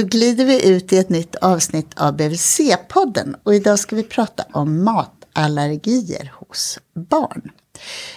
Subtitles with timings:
[0.00, 4.44] Då glider vi ut i ett nytt avsnitt av BVC-podden och idag ska vi prata
[4.52, 6.78] om matallergier hos
[7.10, 7.50] barn.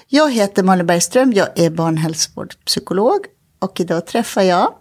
[0.08, 3.20] Jag heter Malin Bergström, jag är barnhälsovårdspsykolog
[3.60, 4.74] och idag träffar jag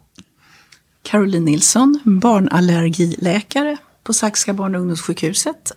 [1.03, 5.73] Caroline Nilsson, barnallergiläkare på Sachsska barn och ungdomssjukhuset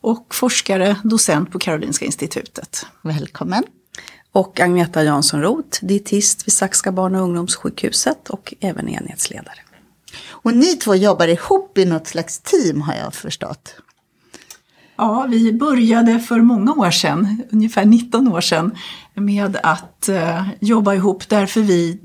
[0.00, 2.86] och forskare, docent på Karolinska institutet.
[3.02, 3.64] Välkommen.
[4.32, 9.58] Och Agneta Jansson Roth, dietist vid Sachsska barn och ungdomssjukhuset och även enhetsledare.
[10.28, 13.74] Och ni två jobbar ihop i något slags team har jag förstått.
[14.96, 18.78] Ja, vi började för många år sedan, ungefär 19 år sedan,
[19.14, 22.00] med att uh, jobba ihop därför vi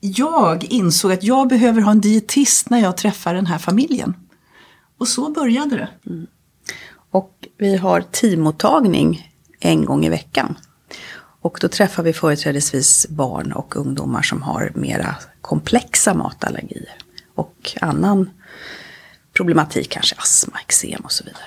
[0.00, 4.14] jag insåg att jag behöver ha en dietist när jag träffar den här familjen.
[4.98, 5.88] Och så började det.
[6.06, 6.26] Mm.
[7.10, 10.58] Och vi har teammottagning en gång i veckan.
[11.46, 16.92] Och då träffar vi företrädesvis barn och ungdomar som har mera komplexa matallergier.
[17.34, 18.30] Och annan
[19.32, 21.42] problematik, kanske astma, eksem och så vidare.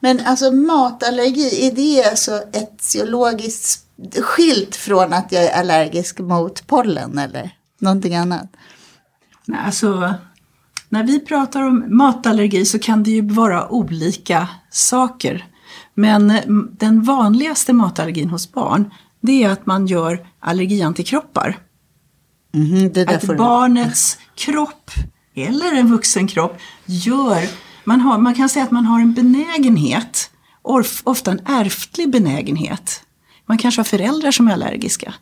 [0.00, 3.86] Men alltså matallergi, är det alltså etiologiskt
[4.20, 8.46] skilt från att jag är allergisk mot pollen eller någonting annat?
[9.44, 10.14] Nej, alltså
[10.88, 15.46] när vi pratar om matallergi så kan det ju vara olika saker.
[15.94, 16.32] Men
[16.78, 18.90] den vanligaste matallergin hos barn
[19.22, 21.58] det är att man gör allergiantikroppar.
[22.54, 24.90] Mm, att barnets kropp
[25.34, 27.42] eller en vuxen kropp gör,
[27.84, 30.30] man, har, man kan säga att man har en benägenhet,
[31.04, 33.02] ofta en ärftlig benägenhet.
[33.46, 35.14] Man kanske har föräldrar som är allergiska.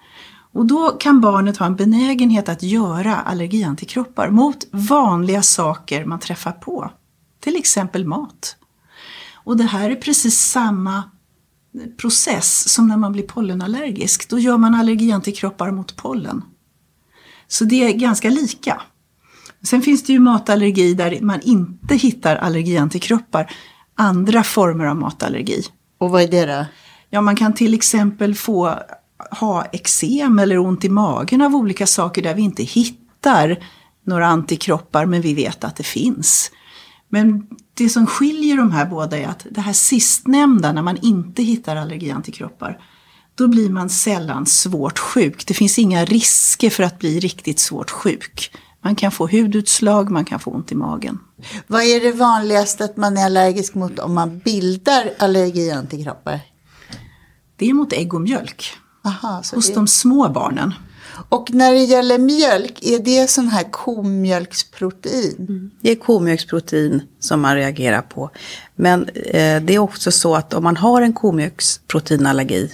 [0.52, 6.52] Och då kan barnet ha en benägenhet att göra allergiantikroppar mot vanliga saker man träffar
[6.52, 6.90] på.
[7.40, 8.56] Till exempel mat.
[9.34, 11.02] Och det här är precis samma
[12.00, 14.28] process som när man blir pollenallergisk.
[14.28, 16.42] Då gör man allergiantikroppar mot pollen.
[17.48, 18.82] Så det är ganska lika.
[19.62, 23.52] Sen finns det ju matallergi där man inte hittar allergiantikroppar.
[23.94, 25.62] Andra former av matallergi.
[25.98, 26.66] Och vad är det då?
[27.10, 28.78] Ja, man kan till exempel få
[29.30, 33.64] ha eksem eller ont i magen av olika saker där vi inte hittar
[34.06, 36.50] några antikroppar men vi vet att det finns.
[37.10, 41.42] Men det som skiljer de här båda är att det här sistnämnda, när man inte
[41.42, 42.80] hittar allergiantikroppar,
[43.34, 45.46] då blir man sällan svårt sjuk.
[45.46, 48.52] Det finns inga risker för att bli riktigt svårt sjuk.
[48.82, 51.18] Man kan få hudutslag, man kan få ont i magen.
[51.66, 56.40] Vad är det vanligaste att man är allergisk mot om man bildar allergiantikroppar?
[57.56, 58.72] Det är mot ägg och mjölk.
[59.04, 59.74] Aha, hos det...
[59.74, 60.74] de små barnen.
[61.28, 65.36] Och när det gäller mjölk, är det sån här komjölksprotein?
[65.38, 65.70] Mm.
[65.80, 68.30] Det är komjölksprotein som man reagerar på.
[68.74, 72.70] Men eh, det är också så att om man har en komjölksproteinallergi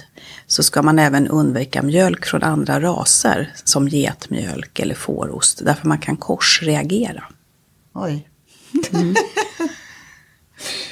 [0.47, 5.61] så ska man även undvika mjölk från andra raser som getmjölk eller fårost.
[5.65, 7.23] Därför man kan korsreagera.
[7.93, 8.29] Oj.
[8.91, 9.15] Mm.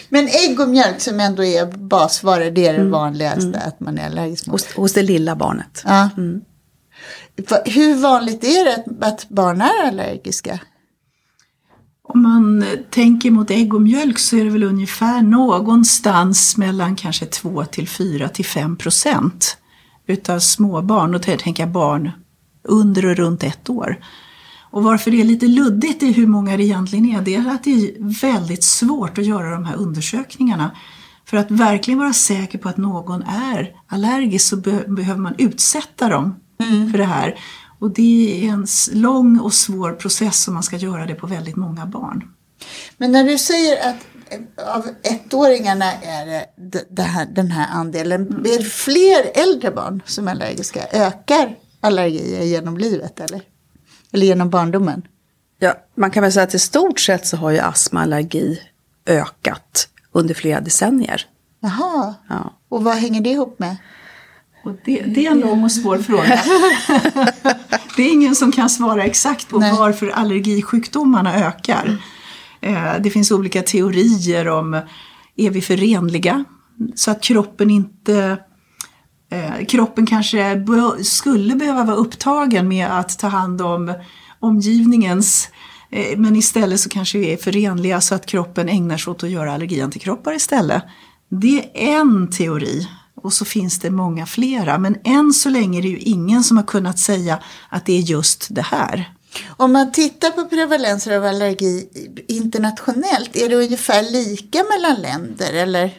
[0.09, 2.91] Men ägg och mjölk som ändå är basvaror, det är det mm.
[2.91, 3.61] vanligaste mm.
[3.67, 4.61] att man är allergisk mot.
[4.61, 5.81] Hos, hos det lilla barnet.
[5.85, 6.09] Ja.
[6.17, 6.41] Mm.
[7.65, 10.59] Hur vanligt är det att barn är allergiska?
[12.07, 16.95] Om man eh, tänker mot ägg och mjölk så är det väl ungefär någonstans mellan
[16.95, 19.57] kanske 2 till 4 till 5 procent
[20.07, 22.11] utav småbarn, och då tänker jag barn
[22.63, 23.99] under och runt ett år.
[24.71, 27.63] Och varför det är lite luddigt i hur många det egentligen är, det är att
[27.63, 30.71] det är väldigt svårt att göra de här undersökningarna.
[31.25, 36.09] För att verkligen vara säker på att någon är allergisk så be behöver man utsätta
[36.09, 36.91] dem mm.
[36.91, 37.39] för det här.
[37.79, 41.55] Och det är en lång och svår process om man ska göra det på väldigt
[41.55, 42.23] många barn.
[42.97, 44.07] Men när du säger att
[44.75, 48.39] av ettåringarna är det, det här, den här andelen, mm.
[48.39, 50.87] är det fler äldre barn som är allergiska?
[50.91, 53.41] Ökar allergier genom livet eller?
[54.11, 55.07] Eller genom barndomen?
[55.59, 58.59] Ja, man kan väl säga att i stort sett så har ju astmaallergi
[59.05, 61.25] ökat under flera decennier.
[61.59, 62.53] Jaha, ja.
[62.69, 63.77] och vad hänger det ihop med?
[64.65, 66.23] Och det, det, är en lång och svår fråga.
[67.95, 69.73] det är ingen som kan svara exakt på Nej.
[69.79, 71.97] varför allergisjukdomarna ökar.
[72.61, 74.81] Eh, det finns olika teorier om,
[75.35, 76.43] är vi förenliga?
[76.95, 78.37] Så att kroppen inte
[79.31, 80.65] eh, kroppen kanske
[81.03, 83.93] skulle behöva vara upptagen med att ta hand om
[84.39, 85.49] omgivningens
[85.91, 89.29] eh, men istället så kanske vi är förenliga så att kroppen ägnar sig åt att
[89.29, 90.83] göra allergiantikroppar istället.
[91.29, 92.87] Det är en teori
[93.25, 94.77] och så finns det många flera.
[94.77, 97.39] Men än så länge är det ju ingen som har kunnat säga
[97.69, 99.13] att det är just det här.
[99.47, 101.87] Om man tittar på prevalenser av allergi
[102.27, 105.91] internationellt, är det ungefär lika mellan länder eller?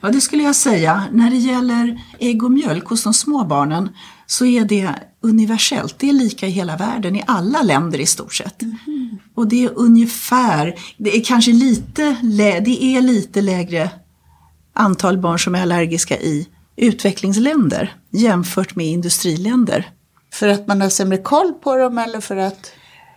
[0.00, 1.04] Ja, det skulle jag säga.
[1.12, 3.88] När det gäller ägg och mjölk hos de små barnen
[4.26, 5.98] så är det universellt.
[5.98, 8.62] Det är lika i hela världen, i alla länder i stort sett.
[8.62, 9.18] Mm.
[9.34, 12.16] Och det är ungefär, det är kanske lite,
[12.64, 13.90] det är lite lägre
[14.80, 19.90] antal barn som är allergiska i utvecklingsländer jämfört med industriländer.
[20.32, 22.72] För att man har sämre koll på dem eller för att?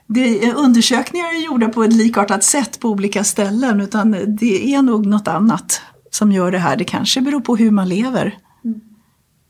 [0.08, 5.06] Det, undersökningar är gjorda på ett likartat sätt på olika ställen utan det är nog
[5.06, 5.82] något annat
[6.12, 6.76] som gör det här.
[6.76, 8.82] Det kanske beror på hur man lever, mm.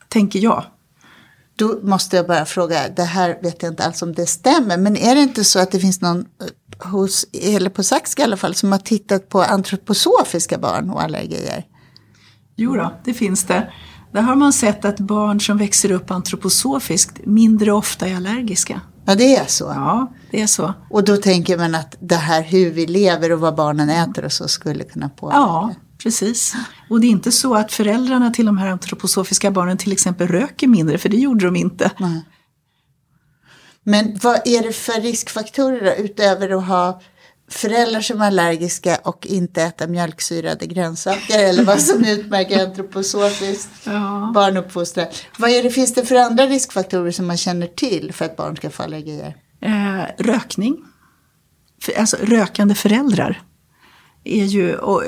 [0.09, 0.63] tänker jag.
[1.55, 4.97] Då måste jag bara fråga, det här vet jag inte alls om det stämmer, men
[4.97, 8.37] är det inte så att det finns någon eh, hos, eller på Saxka i alla
[8.37, 11.65] fall, som har tittat på antroposofiska barn och allergier?
[12.55, 13.73] Jo då, det finns det.
[14.13, 18.81] Där har man sett att barn som växer upp antroposofiskt mindre ofta är allergiska.
[19.05, 19.63] Ja, det är så?
[19.63, 20.73] Ja, det är så.
[20.89, 24.31] Och då tänker man att det här hur vi lever och vad barnen äter och
[24.31, 25.37] så skulle kunna påverka?
[25.37, 25.73] Ja,
[26.03, 26.55] precis.
[26.89, 30.67] Och det är inte så att föräldrarna till de här antroposofiska barnen till exempel röker
[30.67, 31.91] mindre, för det gjorde de inte.
[31.99, 32.25] Nej.
[33.83, 37.01] Men vad är det för riskfaktorer utöver att ha
[37.53, 44.31] föräldrar som är allergiska och inte äta mjölksyrade grönsaker eller vad som utmärker antroposofiskt ja.
[44.35, 45.07] barnuppfostran.
[45.37, 48.55] Vad är det, finns det för andra riskfaktorer som man känner till för att barn
[48.55, 49.35] ska få allergier?
[49.61, 50.77] Eh, rökning.
[51.97, 53.41] Alltså rökande föräldrar.
[54.25, 55.03] Är ju, och,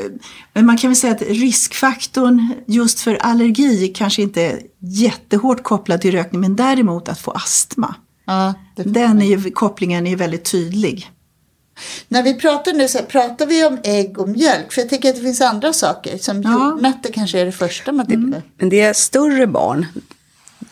[0.53, 6.01] men man kan väl säga att riskfaktorn just för allergi kanske inte är jättehårt kopplad
[6.01, 7.95] till rökning men däremot att få astma.
[8.25, 11.11] Ja, Den är ju, kopplingen är väldigt tydlig.
[12.07, 14.73] När vi pratar nu så pratar vi om ägg och mjölk.
[14.73, 16.17] För jag tänker att det finns andra saker.
[16.17, 16.51] Som ja.
[16.51, 18.41] jordnötter kanske är det första man tänker mm.
[18.57, 19.85] Men det är större barn,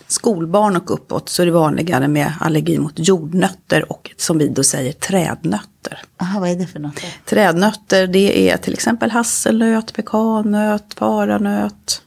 [0.08, 4.64] skolbarn och uppåt, så är det vanligare med allergi mot jordnötter och som vi då
[4.64, 6.02] säger trädnötter.
[6.22, 7.02] Aha, vad är det för något?
[7.26, 12.02] Trädnötter det är till exempel hasselnöt, pekannöt, paranöt,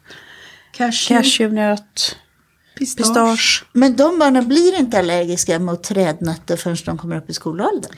[0.73, 1.23] Cashew.
[1.23, 2.17] cashewnöt.
[2.79, 3.07] Pistage.
[3.07, 3.65] pistage.
[3.73, 7.93] Men de barnen blir inte allergiska mot trädnötter förrän de kommer upp i skolåldern?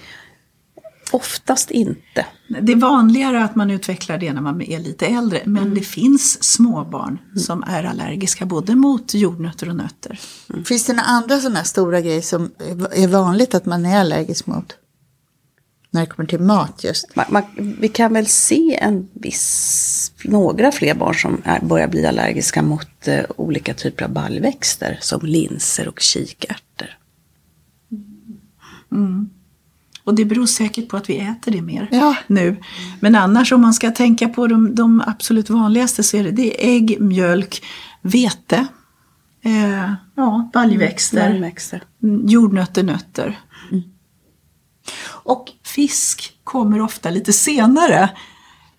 [1.12, 2.26] Oftast inte.
[2.62, 5.42] Det är vanligare att man utvecklar det när man är lite äldre.
[5.44, 5.74] Men mm.
[5.74, 7.38] det finns småbarn mm.
[7.38, 10.20] som är allergiska både mot jordnötter och nötter.
[10.50, 10.64] Mm.
[10.64, 12.50] Finns det några andra sådana stora grejer som
[12.92, 14.76] är vanligt att man är allergisk mot?
[15.90, 17.16] När det kommer till mat just.
[17.16, 17.42] Man, man,
[17.80, 23.08] vi kan väl se en viss, några fler barn som är, börjar bli allergiska mot
[23.08, 24.98] eh, olika typer av baljväxter.
[25.00, 26.88] Som linser och kikärtor.
[28.92, 29.30] Mm.
[30.08, 32.16] Och det beror säkert på att vi äter det mer ja.
[32.26, 32.56] nu.
[33.00, 36.64] Men annars om man ska tänka på de, de absolut vanligaste så är det, det
[36.64, 37.64] är ägg, mjölk,
[38.02, 38.66] vete,
[39.44, 41.42] eh, ja, baljväxter, mm,
[42.02, 43.40] mm jordnötter, nötter.
[43.70, 43.82] Mm.
[45.06, 48.10] Och fisk kommer ofta lite senare.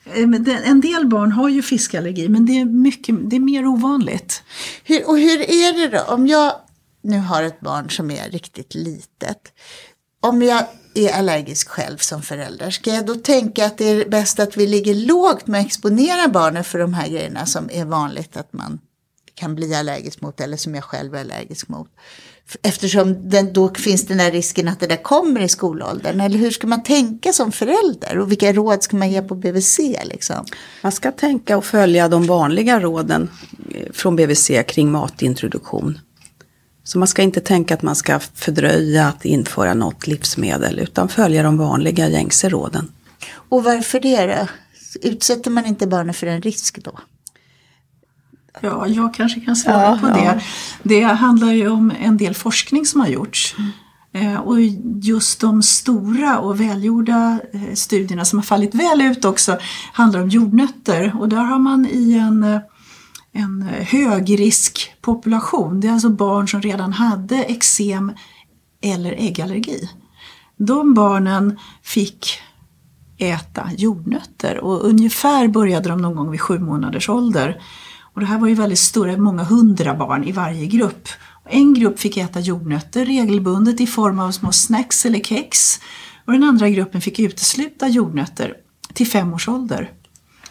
[0.05, 4.43] Eh, en del barn har ju fiskallergi men det är, mycket, det är mer ovanligt.
[4.83, 6.53] Hur, och hur är det då om jag
[7.01, 9.53] nu har ett barn som är riktigt litet.
[10.21, 10.63] Om jag
[10.95, 14.67] är allergisk själv som förälder, ska jag då tänka att det är bäst att vi
[14.67, 18.79] ligger lågt med att exponera barnen för de här grejerna som är vanligt att man
[19.33, 21.87] kan bli allergisk mot eller som jag själv är allergisk mot?
[22.61, 26.21] Eftersom den, då finns den där risken att det där kommer i skolåldern.
[26.21, 28.17] Eller hur ska man tänka som förälder?
[28.17, 29.79] Och vilka råd ska man ge på BVC?
[30.05, 30.45] Liksom?
[30.83, 33.29] Man ska tänka och följa de vanliga råden
[33.75, 35.99] eh, från BVC kring matintroduktion.
[36.89, 41.43] Så man ska inte tänka att man ska fördröja att införa något livsmedel utan följa
[41.43, 42.91] de vanliga gängse råden.
[43.33, 44.47] Och varför det då?
[45.09, 46.99] Utsätter man inte barnen för en risk då?
[48.61, 50.33] Ja, jag kanske kan svara ja, på ja.
[50.33, 50.41] det.
[50.83, 53.55] Det handlar ju om en del forskning som har gjorts.
[53.57, 54.33] Mm.
[54.33, 54.61] Eh, och
[55.01, 59.57] just de stora och välgjorda eh, studierna som har fallit väl ut också
[59.93, 61.15] handlar om jordnötter.
[61.19, 62.59] Och där har man i en eh,
[63.33, 65.79] en eh, högriskpopulation.
[65.79, 68.11] Det är alltså barn som redan hade eksem
[68.81, 69.89] eller äggallergi.
[70.57, 72.41] De barnen fick
[73.17, 77.61] äta jordnötter och ungefär började de någon gång vid sju månaders ålder.
[78.13, 81.07] Och det här var ju väldigt stora, många hundra barn i varje grupp.
[81.45, 85.79] En grupp fick äta jordnötter regelbundet i form av små snacks eller kex
[86.25, 88.53] och den andra gruppen fick utesluta jordnötter
[88.93, 89.91] till fem års ålder.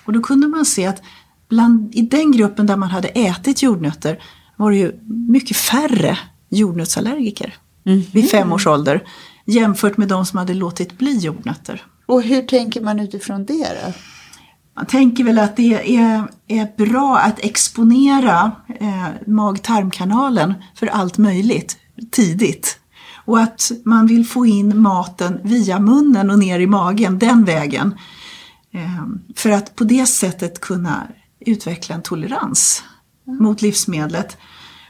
[0.05, 1.03] Och då kunde man se att
[1.49, 4.23] bland, i den gruppen där man hade ätit jordnötter
[4.57, 4.93] var det ju
[5.28, 7.55] mycket färre jordnötsallergiker
[7.87, 8.02] mm.
[8.12, 9.02] vid fem års ålder
[9.45, 11.83] jämfört med de som hade låtit bli jordnötter.
[12.07, 13.93] Och hur tänker man utifrån det då?
[14.76, 21.76] Man tänker väl att det är, är bra att exponera eh, mag-tarmkanalen för allt möjligt
[22.11, 22.78] tidigt.
[23.25, 27.95] Och att man vill få in maten via munnen och ner i magen den vägen.
[28.75, 31.07] Eh, för att på det sättet kunna
[31.40, 32.83] utveckla en tolerans
[33.25, 34.37] mot livsmedlet.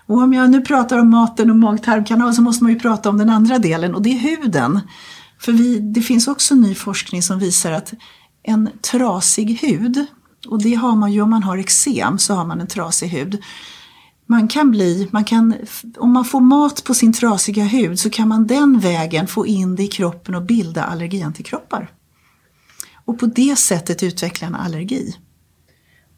[0.06, 3.18] Och om jag nu pratar om maten och mag-tarmkanal så måste man ju prata om
[3.18, 4.80] den andra delen och det är huden.
[5.40, 7.92] För vi, det finns också ny forskning som visar att
[8.42, 10.06] en trasig hud,
[10.48, 13.42] och det har man ju om man har eksem så har man en trasig hud.
[14.26, 15.54] Man kan bli, man kan,
[15.96, 19.76] om man får mat på sin trasiga hud så kan man den vägen få in
[19.76, 21.90] det i kroppen och bilda allergiantikroppar.
[23.04, 25.16] Och på det sättet utveckla en allergi.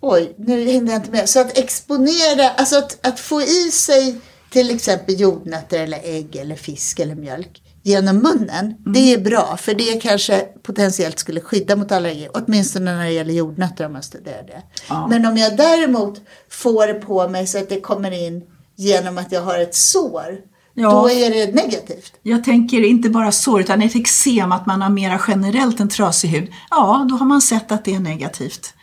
[0.01, 1.29] Oj, nu hängde jag inte med.
[1.29, 6.57] Så att exponera, alltså att, att få i sig till exempel jordnötter eller ägg eller
[6.57, 8.93] fisk eller mjölk genom munnen, mm.
[8.93, 9.57] det är bra.
[9.57, 12.29] För det kanske potentiellt skulle skydda mot allergi.
[12.35, 14.63] Åtminstone när det gäller jordnötter om man studerar det.
[14.89, 15.07] Ja.
[15.07, 18.43] Men om jag däremot får det på mig så att det kommer in
[18.77, 20.39] genom att jag har ett sår.
[20.75, 20.91] Ja.
[20.91, 22.13] Då är det negativt.
[22.23, 26.29] Jag tänker inte bara sår utan ett eksem, att man har mera generellt en trasig
[26.29, 26.49] hud.
[26.71, 28.75] Ja, då har man sett att det är negativt.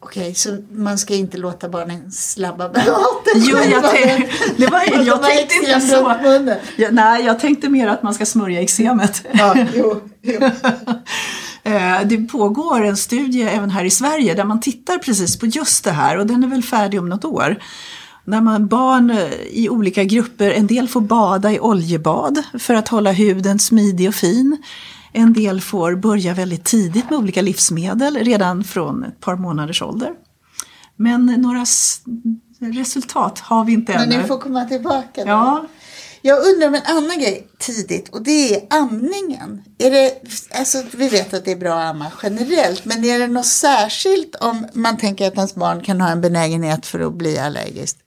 [0.00, 3.34] Okej, så man ska inte låta barnen slabba med maten?
[3.34, 6.14] Jo, jag, tänkte, det var, jag tänkte inte så.
[6.76, 9.26] Jag, nej, jag tänkte mer att man ska smörja eksemet.
[9.32, 10.40] Ja, jo, jo.
[11.62, 15.84] Eh, det pågår en studie även här i Sverige där man tittar precis på just
[15.84, 17.58] det här och den är väl färdig om något år.
[18.24, 22.88] När man barn eh, i olika grupper, en del får bada i oljebad för att
[22.88, 24.62] hålla huden smidig och fin.
[25.18, 30.12] En del får börja väldigt tidigt med olika livsmedel, redan från ett par månaders ålder.
[30.96, 31.64] Men några
[32.60, 34.06] resultat har vi inte ännu.
[34.06, 35.24] Men ni får komma tillbaka.
[35.24, 35.30] Då.
[35.30, 35.66] Ja.
[36.22, 39.62] Jag undrar om en annan grej tidigt och det är amningen.
[39.78, 40.12] Är det,
[40.58, 44.34] alltså, vi vet att det är bra att amma generellt, men är det något särskilt
[44.34, 47.98] om man tänker att ens barn kan ha en benägenhet för att bli allergiskt?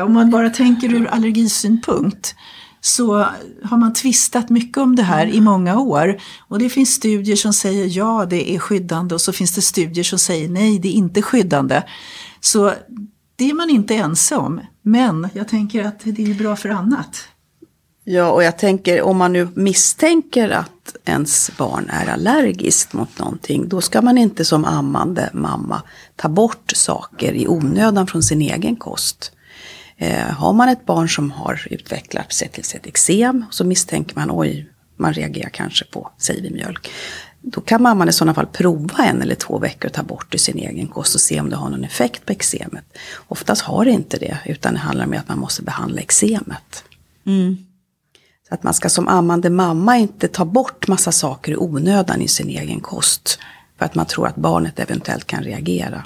[0.00, 2.34] Om man bara tänker ur allergisynpunkt
[2.80, 3.26] så
[3.64, 6.20] har man tvistat mycket om det här i många år.
[6.48, 10.04] Och det finns studier som säger ja, det är skyddande och så finns det studier
[10.04, 11.82] som säger nej, det är inte skyddande.
[12.40, 12.72] Så
[13.36, 14.60] det är man inte ense om.
[14.82, 17.28] Men jag tänker att det är bra för annat.
[18.04, 23.68] Ja, och jag tänker om man nu misstänker att ens barn är allergiskt mot någonting,
[23.68, 25.82] då ska man inte som ammande mamma
[26.16, 29.32] ta bort saker i onödan från sin egen kost.
[29.98, 34.30] Eh, har man ett barn som har utvecklat sig till ett eksem så misstänker man
[34.30, 36.90] oj, man reagerar kanske på, säger vi mjölk.
[37.40, 40.38] Då kan mamman i sådana fall prova en eller två veckor och ta bort i
[40.38, 42.84] sin egen kost och se om det har någon effekt på eksemet.
[43.28, 46.84] Oftast har det inte det, utan det handlar om att man måste behandla eksemet.
[47.26, 47.56] Mm.
[48.48, 52.28] Så att man ska som ammande mamma inte ta bort massa saker i onödan i
[52.28, 53.38] sin egen kost.
[53.78, 56.04] För att man tror att barnet eventuellt kan reagera.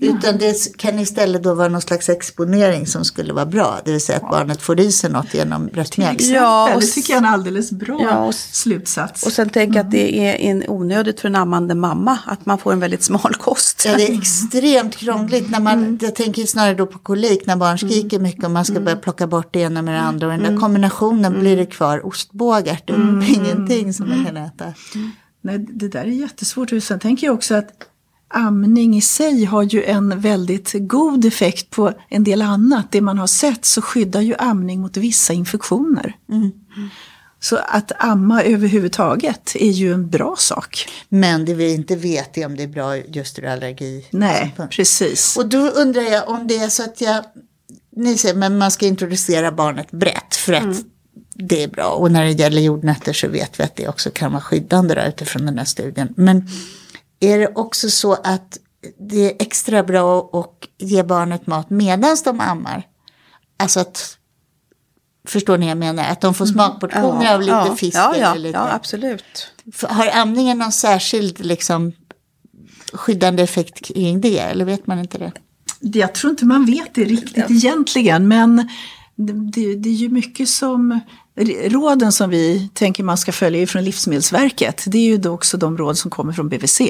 [0.00, 3.80] Utan det kan istället då vara någon slags exponering som skulle vara bra.
[3.84, 6.20] Det vill säga att barnet får i sig något genom bröstmjölk.
[6.20, 9.26] Ja, och det tycker jag är en alldeles bra ja, och, slutsats.
[9.26, 9.86] Och sen tänker jag mm.
[9.86, 13.34] att det är en onödigt för en ammande mamma att man får en väldigt smal
[13.34, 13.82] kost.
[13.86, 15.50] Ja, det är extremt krångligt.
[15.50, 15.98] När man, mm.
[16.02, 17.78] Jag tänker snarare då på kolik när barn mm.
[17.78, 20.26] skriker mycket och man ska börja plocka bort det ena med det andra.
[20.26, 23.22] Och den där kombinationen blir det kvar ostbågar, mm.
[23.22, 24.64] ingenting som man kan äta.
[25.42, 26.72] Nej, det där är jättesvårt.
[26.72, 27.89] Och sen tänker jag också att
[28.30, 32.92] amning i sig har ju en väldigt god effekt på en del annat.
[32.92, 36.16] Det man har sett så skyddar ju amning mot vissa infektioner.
[36.28, 36.50] Mm.
[37.40, 40.88] Så att amma överhuvudtaget är ju en bra sak.
[41.08, 44.06] Men det vi inte vet är om det är bra just ur allergi.
[44.10, 45.36] Nej, precis.
[45.36, 47.24] Och då undrar jag om det är så att jag,
[47.96, 50.84] ni säger men man ska introducera barnet brett för att mm.
[51.34, 51.90] det är bra.
[51.90, 55.08] Och när det gäller jordnötter så vet vi att det också kan vara skyddande där
[55.08, 56.14] utifrån den här studien.
[56.16, 56.48] Men
[57.20, 58.58] är det också så att
[58.98, 62.86] det är extra bra att ge barnet mat medan de ammar?
[63.56, 64.18] Alltså att,
[65.28, 66.04] förstår ni vad jag menar?
[66.04, 66.54] Att de får mm.
[66.54, 68.58] smakportioner ja, av lite ja, fisk ja, eller lite.
[68.58, 69.52] Ja, absolut.
[69.82, 71.92] Har amningen någon särskild liksom,
[72.92, 74.38] skyddande effekt kring det?
[74.38, 75.32] Eller vet man inte det?
[75.80, 77.56] Jag tror inte man vet det riktigt ja.
[77.56, 78.28] egentligen.
[78.28, 78.68] Men
[79.14, 81.00] det, det, det är ju mycket som
[81.44, 85.78] råden som vi tänker man ska följa från Livsmedelsverket, det är ju då också de
[85.78, 86.80] råd som kommer från BVC.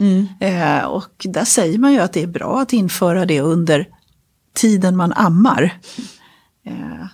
[0.00, 0.28] Mm.
[0.40, 3.88] Eh, och där säger man ju att det är bra att införa det under
[4.54, 5.78] tiden man ammar.
[6.66, 7.06] Eh.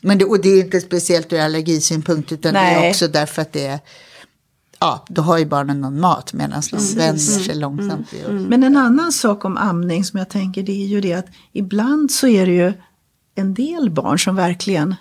[0.00, 2.74] Men det, och det är inte speciellt ur allergisynpunkt utan Nej.
[2.74, 3.80] det är också därför att det är
[4.80, 6.96] ja, då har ju barnen någon mat medan de mm.
[6.96, 7.58] vänjer sig mm.
[7.58, 8.12] långsamt.
[8.28, 8.42] Mm.
[8.42, 12.10] Men en annan sak om amning som jag tänker det är ju det att ibland
[12.10, 12.72] så är det ju
[13.34, 14.94] en del barn som verkligen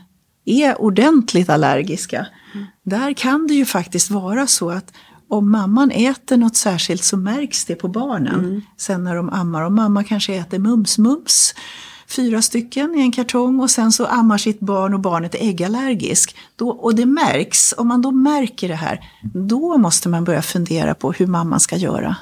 [0.46, 2.28] är ordentligt allergiska.
[2.54, 2.66] Mm.
[2.84, 4.94] Där kan det ju faktiskt vara så att
[5.28, 8.40] om mamman äter något särskilt så märks det på barnen.
[8.40, 8.62] Mm.
[8.78, 9.62] Sen när de ammar.
[9.62, 11.56] Och mamma kanske äter mums-mums,
[12.08, 16.36] fyra stycken i en kartong och sen så ammar sitt barn och barnet är äggallergisk.
[16.56, 20.96] Då, och det märks, om man då märker det här, då måste man börja fundera
[20.96, 22.16] på hur mamman ska göra.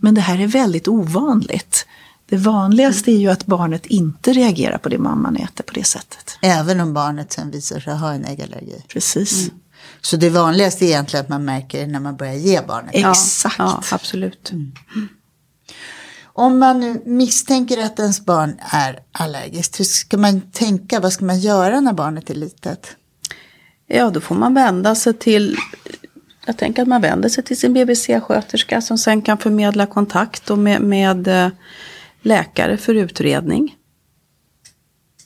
[0.00, 1.86] Men det här är väldigt ovanligt.
[2.28, 6.38] Det vanligaste är ju att barnet inte reagerar på det mamman äter på det sättet.
[6.42, 8.84] Även om barnet sen visar sig ha en äggallergi.
[8.88, 9.50] Precis.
[10.00, 12.90] Så det vanligaste är egentligen att man märker när man börjar ge barnet.
[12.94, 13.58] Ja, Exakt.
[13.58, 14.52] Ja, absolut.
[16.22, 21.00] Om man nu misstänker att ens barn är allergiskt, hur ska man tänka?
[21.00, 22.96] Vad ska man göra när barnet är litet?
[23.86, 25.56] Ja, då får man vända sig till
[26.46, 30.58] jag tänker att man vänder sig till sin BVC-sköterska som sen kan förmedla kontakt och
[30.58, 31.50] med, med eh,
[32.22, 33.76] läkare för utredning.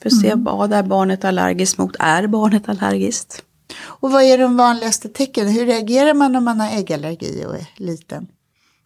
[0.01, 0.43] För att se Mm.
[0.43, 1.95] vad är barnet allergiskt mot.
[1.99, 3.43] Är barnet allergiskt?
[3.81, 5.47] Och vad är de vanligaste tecknen?
[5.47, 8.27] Hur reagerar man om man har äggallergi och är liten?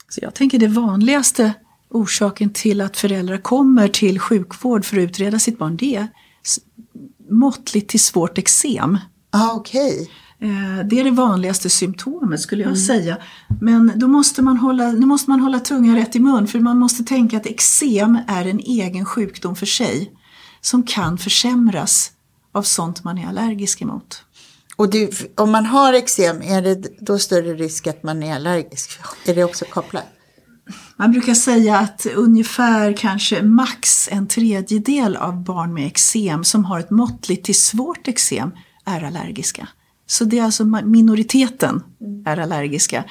[0.09, 1.53] Så jag tänker det vanligaste
[1.89, 6.07] orsaken till att föräldrar kommer till sjukvård för att utreda sitt barn det är
[7.29, 8.97] måttligt till svårt eksem.
[9.29, 10.11] Ah, Okej.
[10.41, 13.17] Eh, Det är det vanligaste symptomet skulle jag säga.
[13.61, 16.77] Men då måste man hålla, nu måste man hålla tungan rätt i mun för man
[16.77, 20.11] måste tänka att eksem är en egen sjukdom för sig
[20.61, 22.11] som kan försämras
[22.51, 24.23] av sånt man är allergisk emot.
[24.75, 28.99] Och det, om man har eksem, är det då större risk att man är allergisk?
[29.25, 30.05] Är det också kopplat?
[30.95, 36.79] Man brukar säga att ungefär kanske max en tredjedel av barn med eksem som har
[36.79, 38.51] ett måttligt till svårt eksem
[38.85, 39.67] är allergiska.
[40.07, 41.83] Så det är alltså minoriteten
[42.25, 43.03] är allergiska.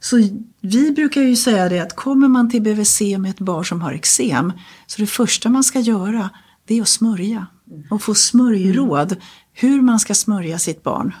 [0.00, 0.16] Så
[0.60, 3.92] vi brukar ju säga det att kommer man till BVC med ett barn som har
[3.92, 4.52] eksem
[4.86, 6.30] så det första man ska göra
[6.64, 7.46] det är att smörja
[7.90, 9.16] och få smörjråd
[9.52, 11.14] hur man ska smörja sitt barn.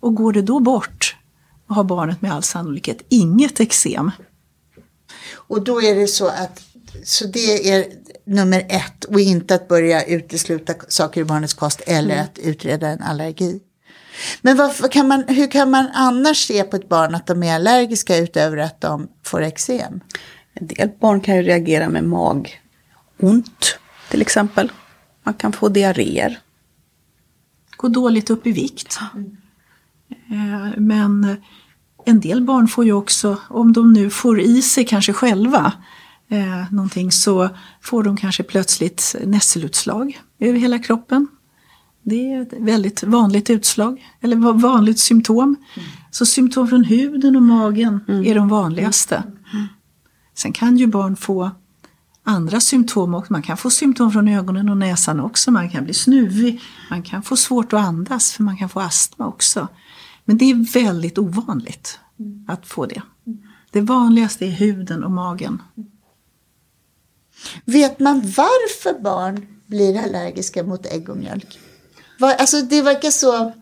[0.00, 1.16] Och går det då bort
[1.66, 4.10] har barnet med all sannolikhet inget eksem.
[5.34, 6.62] Och då är det så att
[7.04, 7.86] så det är
[8.24, 13.02] nummer ett och inte att börja utesluta saker i barnets kost eller att utreda en
[13.02, 13.60] allergi.
[14.42, 17.54] Men varför kan man, hur kan man annars se på ett barn att de är
[17.54, 20.00] allergiska utöver att de får eksem?
[20.54, 23.78] En del barn kan ju reagera med magont
[24.10, 24.72] till exempel.
[25.22, 26.38] Man kan få diarréer.
[27.76, 28.98] gå dåligt upp i vikt.
[30.30, 31.36] Eh, Men
[32.04, 35.72] en del barn får ju också, om de nu får i sig kanske själva
[36.28, 37.48] eh, någonting så
[37.82, 41.28] får de kanske plötsligt nässelutslag över hela kroppen.
[42.08, 45.56] Det är ett väldigt vanligt utslag, eller va- vanligt symptom.
[46.10, 49.22] Så symptom från huden och magen är de vanligaste.
[50.34, 51.50] Sen kan ju barn få
[52.22, 53.32] andra symptom också.
[53.32, 55.50] Man kan få symptom från ögonen och näsan också.
[55.50, 56.60] Man kan bli snuvig.
[56.90, 59.68] Man kan få svårt att andas för man kan få astma också.
[60.24, 61.98] Men det är väldigt ovanligt
[62.48, 63.02] att få det.
[63.70, 65.62] Det vanligaste är huden och magen.
[67.64, 71.58] Vet man varför barn blir allergiska mot ägg och mjölk?
[72.18, 73.52] Var, alltså det verkar så,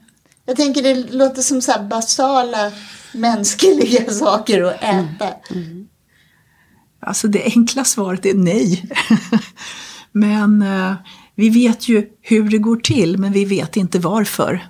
[0.47, 2.73] jag tänker det låter som så här basala
[3.15, 5.35] mänskliga saker att äta.
[5.51, 5.89] Mm, mm.
[7.01, 8.91] Alltså det enkla svaret är nej.
[10.13, 10.95] men eh,
[11.35, 14.69] vi vet ju hur det går till men vi vet inte varför.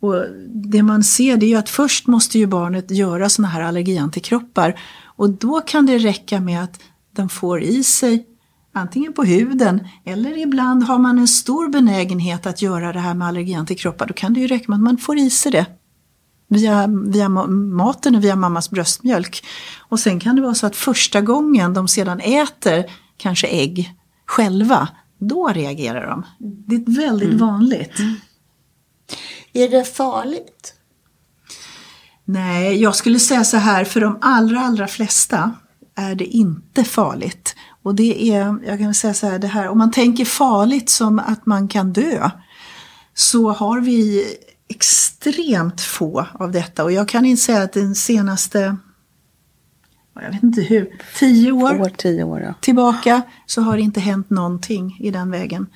[0.00, 3.60] Och det man ser det är ju att först måste ju barnet göra såna här
[3.60, 6.80] allergiantikroppar och då kan det räcka med att
[7.16, 8.26] den får i sig
[8.72, 13.28] antingen på huden eller ibland har man en stor benägenhet att göra det här med
[13.28, 14.06] allergiantikroppar.
[14.06, 15.66] Då kan det ju räcka med att man får i sig det
[16.48, 19.44] via, via ma- maten och via mammas bröstmjölk.
[19.78, 22.84] Och sen kan det vara så att första gången de sedan äter
[23.16, 23.94] kanske ägg
[24.26, 26.26] själva, då reagerar de.
[26.38, 27.98] Det är väldigt vanligt.
[29.52, 30.74] Är det farligt?
[32.24, 35.52] Nej, jag skulle säga så här, för de allra, allra flesta
[36.00, 37.56] är det inte farligt.
[37.82, 41.18] Och det är, jag kan säga så här, det här, om man tänker farligt som
[41.18, 42.30] att man kan dö,
[43.14, 44.24] så har vi
[44.68, 46.84] extremt få av detta.
[46.84, 48.76] Och jag kan inte säga att den senaste,
[50.14, 52.54] jag vet inte hur, tio år År, tio år ja.
[52.60, 55.66] tillbaka så har det inte hänt någonting i den vägen.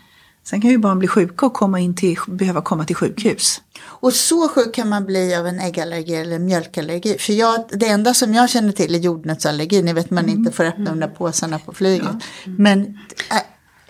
[0.45, 3.61] Sen kan ju barn bli sjuka och komma in till, behöva komma till sjukhus.
[3.85, 7.19] Och så sjuk kan man bli av en äggallergi eller mjölkallergi.
[7.19, 9.83] För jag, det enda som jag känner till är jordnötsallergi.
[9.83, 12.17] Ni vet man inte får öppna de där påsarna på flyget.
[12.45, 12.81] Men
[13.31, 13.37] äh,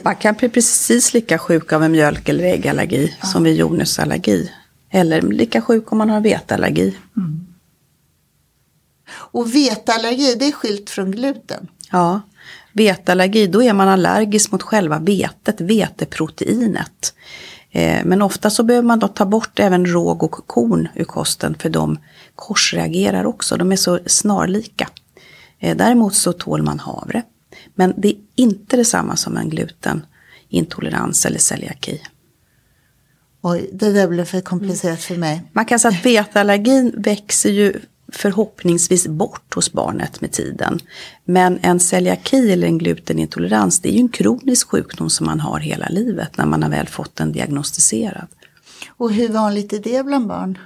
[0.03, 4.53] Man kan bli precis lika sjuk av en mjölk eller äggallergi som vid jordnötsallergi.
[4.91, 6.97] Eller lika sjuk om man har vetallergi.
[9.07, 11.69] och vetallergi det är skilt från gluten.
[11.91, 12.21] Ja,
[12.75, 17.15] vetallergi, då är man allergisk mot själva vetet, veteproteinet.
[17.71, 21.55] Eh, men ofta så behöver man då ta bort även råg och korn ur kosten
[21.59, 21.99] för de
[22.35, 24.89] korsreagerar också, de är så snarlika.
[25.59, 27.23] Eh, däremot så tål man havre.
[27.75, 32.03] Men det är inte detsamma som en glutenintolerans eller celiaki.
[33.43, 35.43] Oj, det där blev för komplicerat för mig.
[35.53, 37.81] Man kan säga att vetallergin växer ju
[38.15, 40.81] förhoppningsvis bort hos barnet med tiden.
[41.25, 45.61] Men en celiaki eller en glutenintolerans det är ju en kronisk sjukdom som man har
[45.61, 48.29] hela livet när man har väl fått den diagnostiserad.
[48.89, 50.59] Och hur vanligt är det bland barn?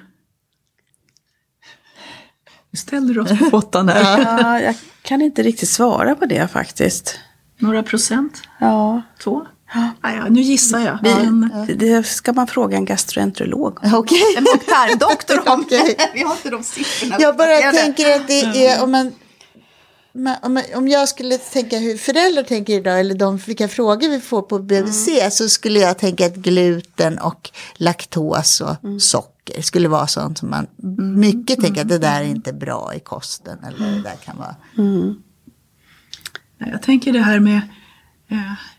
[2.71, 4.19] Nu ställer du oss på pottan här.
[4.23, 7.19] Ja, jag kan inte riktigt svara på det faktiskt.
[7.59, 8.43] Några procent?
[8.61, 9.03] Ja.
[9.23, 9.47] Två?
[9.75, 9.91] Ja.
[10.03, 10.99] Ja, nu gissar jag.
[11.03, 13.95] Vi, Men, Det ska man fråga en gastroenterolog om.
[13.95, 14.23] Okej.
[14.37, 15.61] En mag-tarmdoktor om.
[15.67, 15.97] Okej.
[16.15, 17.17] Vi har inte de siffrorna.
[17.19, 19.13] Jag bara tänker att det är om man
[20.43, 24.43] om, om jag skulle tänka hur föräldrar tänker idag eller de, vilka frågor vi får
[24.43, 30.39] på BVC så skulle jag tänka att gluten och laktos och socker skulle vara sånt
[30.39, 30.67] som man
[31.17, 34.55] mycket tänker att det där är inte bra i kosten eller det där kan vara.
[36.59, 37.61] Jag tänker det här med,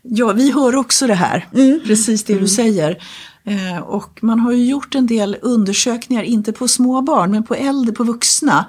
[0.02, 1.48] ja vi hör också det här,
[1.86, 3.04] precis det du säger.
[3.44, 7.56] Eh, och man har ju gjort en del undersökningar, inte på små barn men på
[7.56, 8.66] äldre, på vuxna.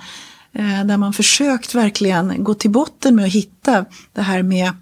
[0.53, 4.73] Eh, där man försökt verkligen gå till botten med att hitta det här med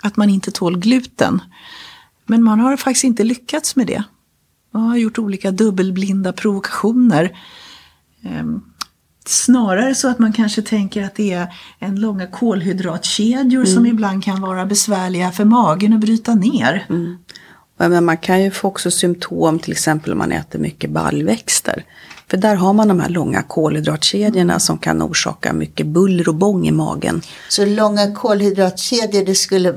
[0.00, 1.42] att man inte tål gluten.
[2.26, 4.02] Men man har faktiskt inte lyckats med det.
[4.70, 7.36] Man har gjort olika dubbelblinda provokationer.
[9.26, 14.40] Snarare så att man kanske tänker att det är en långa kolhydratkedjor som ibland kan
[14.40, 16.86] vara besvärliga för magen att bryta ner.
[17.78, 21.84] Ja, Men man kan ju få också symptom till exempel om man äter mycket baljväxter.
[22.34, 26.66] För där har man de här långa kolhydratkedjorna som kan orsaka mycket buller och bång
[26.66, 27.22] i magen.
[27.48, 29.74] Så långa kolhydratkedjor det skulle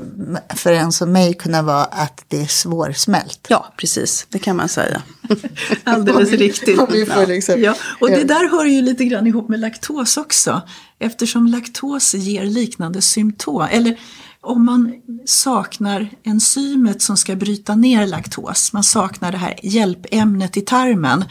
[0.56, 3.46] för en som mig kunna vara att det är svårsmält.
[3.48, 4.26] Ja, precis.
[4.30, 5.02] Det kan man säga.
[5.84, 6.78] Alldeles riktigt.
[6.80, 10.16] Och vi får liksom- Ja, och det där hör ju lite grann ihop med laktos
[10.16, 10.62] också.
[10.98, 13.66] Eftersom laktos ger liknande symptom.
[13.70, 13.98] Eller
[14.40, 14.92] om man
[15.26, 18.72] saknar enzymet som ska bryta ner laktos.
[18.72, 21.24] Man saknar det här hjälpämnet i tarmen.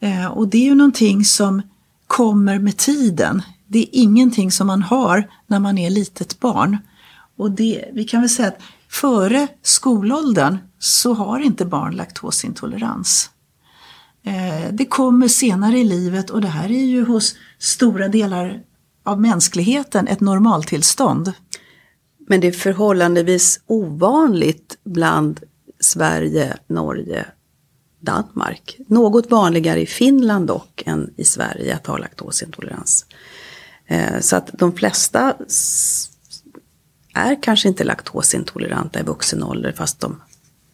[0.00, 1.62] Eh, och det är ju någonting som
[2.06, 3.42] kommer med tiden.
[3.66, 6.78] Det är ingenting som man har när man är litet barn.
[7.36, 13.30] Och det, vi kan väl säga att före skolåldern så har inte barn laktosintolerans.
[14.22, 18.62] Eh, Det kommer senare i livet och det här är ju hos stora delar
[19.04, 21.32] av mänskligheten ett normaltillstånd.
[22.28, 25.40] Men det är förhållandevis ovanligt bland
[25.80, 27.26] Sverige, Norge,
[28.00, 28.76] Danmark.
[28.86, 33.06] Något vanligare i Finland dock än i Sverige att ha laktosintolerans.
[33.86, 35.34] Eh, Så att de flesta
[37.14, 40.20] är kanske inte laktosintoleranta i vuxen ålder fast de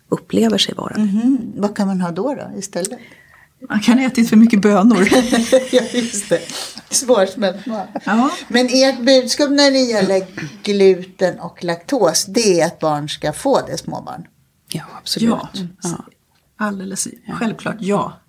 [0.09, 1.01] upplever sig vara det.
[1.01, 1.53] Mhm.
[1.57, 2.99] Vad kan man ha då, då istället?
[3.69, 5.09] Man kan ha ätit för mycket bönor.
[5.73, 6.41] ja, just det.
[6.91, 7.89] Svårsmält mat.
[8.05, 8.31] Ja.
[8.49, 10.27] Men ert budskap när det gäller
[10.63, 14.27] gluten och laktos, det är att barn ska få det, småbarn?
[14.73, 15.29] Ja, absolut.
[15.29, 15.49] Ja.
[15.83, 16.05] Ja.
[16.57, 18.21] Alldeles självklart ja.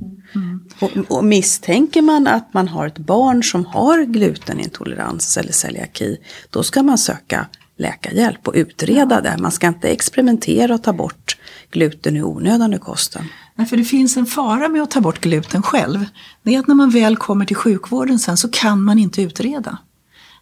[0.80, 6.18] Och, och misstänker man att man har ett barn som har glutenintolerans eller celiaki,
[6.50, 9.38] då ska man söka läkarhjälp och utreda det.
[9.40, 11.38] Man ska inte experimentera och ta bort
[11.72, 13.26] gluten i onödan ur kosten.
[13.56, 16.06] Nej, för det finns en fara med att ta bort gluten själv.
[16.44, 19.78] Det är att när man väl kommer till sjukvården sen så kan man inte utreda.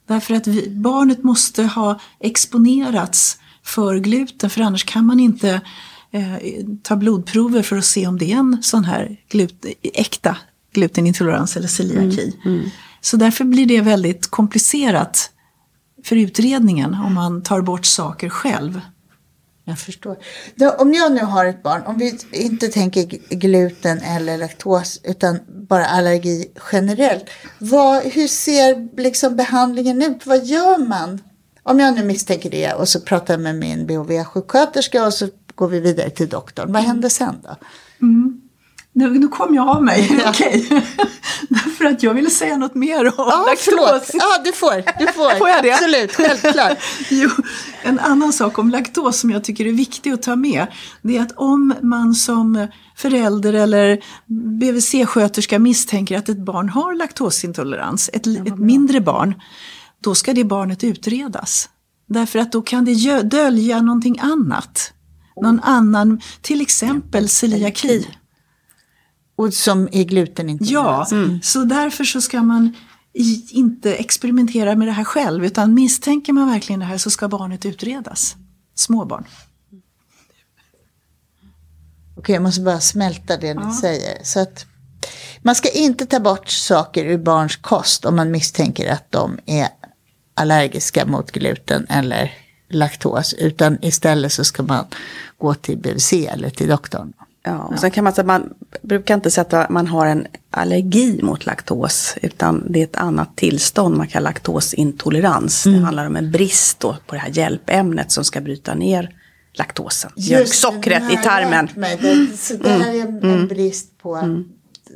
[0.08, 5.62] Därför att vi, barnet måste ha exponerats för gluten för annars kan man inte
[6.14, 10.38] eh, ta blodprover för att se om det är en sån här glut, äkta
[10.74, 12.34] glutenintolerans eller celiaki.
[13.02, 15.30] Så därför blir det väldigt komplicerat
[16.04, 18.82] för utredningen om man tar bort saker själv.
[19.66, 20.18] Jag förstår.
[20.56, 23.04] Då, om jag nu har ett barn, om vi inte tänker
[23.36, 27.26] gluten eller laktos utan bara allergi generellt.
[27.60, 30.26] Vad, hur ser liksom behandlingen ut?
[30.26, 31.22] Vad gör man?
[31.64, 35.68] Om jag nu misstänker det och så pratar jag med min BHV-sjuksköterska och så går
[35.68, 36.72] vi vidare till doktorn.
[36.74, 37.56] Vad händer sen då?
[38.96, 40.68] Nu, nu kom jag av mig, okej.
[41.50, 43.66] Därför att jag ville säga något mer om Ja, laktos.
[43.66, 44.10] förlåt.
[44.14, 45.00] Ja, du får.
[45.00, 45.38] Du får.
[45.40, 45.72] Får jag det?
[45.74, 46.78] Absolut, självklart.
[47.10, 47.30] Jo,
[47.84, 50.68] en annan sak om laktos som jag tycker är viktig att ta med.
[51.02, 54.00] Det är att om man som förälder eller
[54.60, 59.36] BVC-sköterska misstänker att ett barn har laktosintolerans, ett, ett mindre barn,
[60.04, 61.70] då ska det barnet utredas.
[62.08, 64.93] Därför att då kan det dölja någonting annat.
[65.36, 68.08] Någon annan, till exempel celiaki.
[69.36, 71.12] Och som är glutenintolerans.
[71.12, 72.76] Ja, så därför så ska man
[73.50, 77.66] inte experimentera med det här själv utan misstänker man verkligen det här så ska barnet
[77.66, 78.36] utredas.
[78.76, 79.26] Småbarn.
[82.18, 84.24] Okej, jag måste bara smälta det ni säger.
[84.24, 84.66] Så att
[85.42, 89.68] man ska inte ta bort saker ur barns kost om man misstänker att de är
[90.34, 92.32] allergiska mot gluten eller
[92.74, 93.34] laktos.
[93.34, 94.86] Utan istället så ska man
[95.38, 97.14] gå till BVC eller till doktorn.
[97.46, 101.20] Ja, och sen kan man säga, man brukar inte säga att man har en allergi
[101.24, 105.64] mot laktos, utan det är ett annat tillstånd, man kallar laktosintolerans.
[105.64, 109.16] Det handlar om en brist då på det här hjälpämnet som ska bryta ner
[109.54, 111.70] laktosen, mjölksockret i tarmen.
[111.76, 111.98] Mig.
[112.02, 114.46] Det, så det här är en, en brist på mm.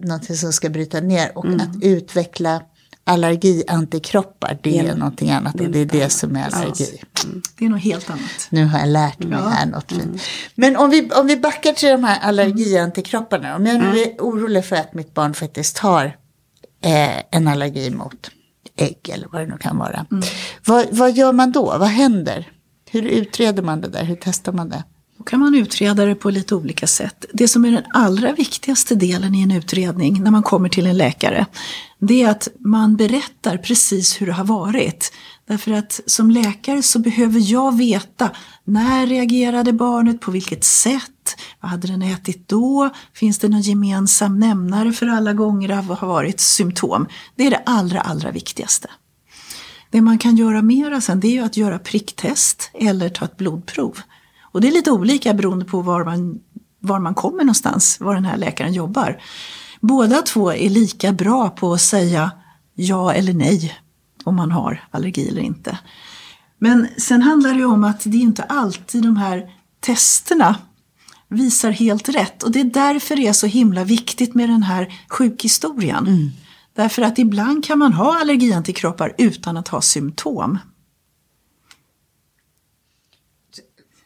[0.02, 2.62] någonting som ska bryta ner och att utveckla
[3.08, 7.02] allergiantikroppar, det är någonting annat och det är det som är allergi.
[7.26, 7.42] Mm.
[7.58, 8.48] Det är något helt annat.
[8.50, 9.48] Nu har jag lärt mig ja.
[9.48, 10.04] här något fint.
[10.04, 10.20] Mm.
[10.56, 13.56] Men om vi, om vi backar till de här allergiantikropparna.
[13.56, 13.98] Om jag nu mm.
[13.98, 16.06] är orolig för att mitt barn faktiskt har
[16.84, 18.30] eh, en allergi mot
[18.76, 20.06] ägg eller vad det nu kan vara.
[20.12, 20.24] Mm.
[20.66, 21.66] Vad, vad gör man då?
[21.66, 22.52] Vad händer?
[22.90, 24.04] Hur utreder man det där?
[24.04, 24.84] Hur testar man det?
[25.28, 27.26] Då kan man utreda det på lite olika sätt.
[27.34, 30.98] Det som är den allra viktigaste delen i en utredning när man kommer till en
[30.98, 31.46] läkare,
[32.00, 35.14] det är att man berättar precis hur det har varit.
[35.48, 38.30] Därför att som läkare så behöver jag veta
[38.64, 44.40] när reagerade barnet, på vilket sätt, vad hade den ätit då, finns det någon gemensam
[44.40, 47.08] nämnare för alla gånger det har varit symptom.
[47.36, 48.90] Det är det allra, allra viktigaste.
[49.92, 53.38] Det man kan göra mera sen det är ju att göra pricktest eller ta ett
[53.38, 53.98] blodprov.
[54.58, 56.40] Och det är lite olika beroende på var man,
[56.80, 59.22] var man kommer någonstans, var den här läkaren jobbar.
[59.82, 62.32] Båda två är lika bra på att säga
[62.76, 63.74] ja eller nej
[64.24, 65.78] om man har allergi eller inte.
[66.60, 70.56] Men sen handlar det om att det är inte alltid de här testerna
[71.30, 72.44] visar helt rätt.
[72.44, 76.08] Och det är därför det är så himla viktigt med den här sjukhistorien.
[76.08, 76.30] Mm.
[76.76, 80.58] Därför att ibland kan man ha allergiantikroppar utan att ha symptom.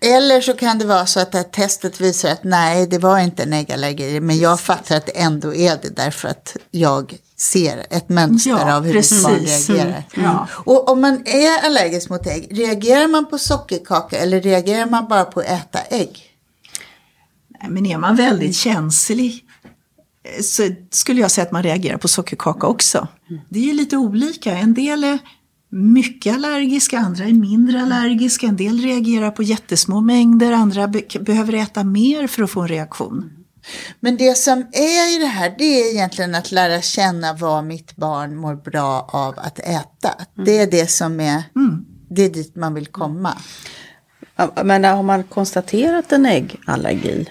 [0.05, 3.19] Eller så kan det vara så att det här testet visar att nej, det var
[3.19, 7.85] inte en äggallergi, men jag fattar att det ändå är det därför att jag ser
[7.89, 9.23] ett mönster ja, av hur precis.
[9.23, 10.03] barn reagerar.
[10.13, 10.25] Mm.
[10.25, 10.47] Ja.
[10.53, 15.25] Och om man är allergisk mot ägg, reagerar man på sockerkaka eller reagerar man bara
[15.25, 16.23] på att äta ägg?
[17.61, 19.45] Nej, men är man väldigt känslig
[20.43, 23.07] så skulle jag säga att man reagerar på sockerkaka också.
[23.29, 23.41] Mm.
[23.49, 24.57] Det är lite olika.
[24.57, 25.19] En del är
[25.71, 28.47] mycket allergiska, andra är mindre allergiska.
[28.47, 32.67] En del reagerar på jättesmå mängder, andra be behöver äta mer för att få en
[32.67, 33.31] reaktion.
[33.99, 37.95] Men det som är i det här, det är egentligen att lära känna vad mitt
[37.95, 40.09] barn mår bra av att äta.
[40.09, 40.45] Mm.
[40.45, 41.85] Det är det som är, mm.
[42.09, 43.37] det är dit man vill komma.
[44.63, 47.29] Men har man konstaterat en äggallergi,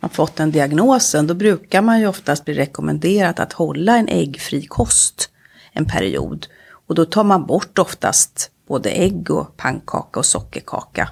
[0.00, 4.66] man fått den diagnosen, då brukar man ju oftast bli rekommenderat att hålla en äggfri
[4.66, 5.30] kost
[5.72, 6.46] en period.
[6.86, 11.08] Och då tar man bort oftast både ägg och pannkaka och sockerkaka.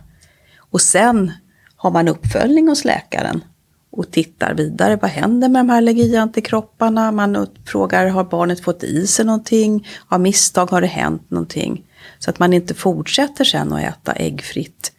[0.58, 1.32] Och sen
[1.76, 3.44] har man uppföljning hos läkaren
[3.90, 4.96] och tittar vidare.
[5.02, 7.12] Vad händer med de här allergiantikropparna?
[7.12, 9.86] Man frågar, har barnet fått i sig någonting?
[10.08, 11.84] Av misstag har det hänt någonting?
[12.18, 14.92] Så att man inte fortsätter sen att äta äggfritt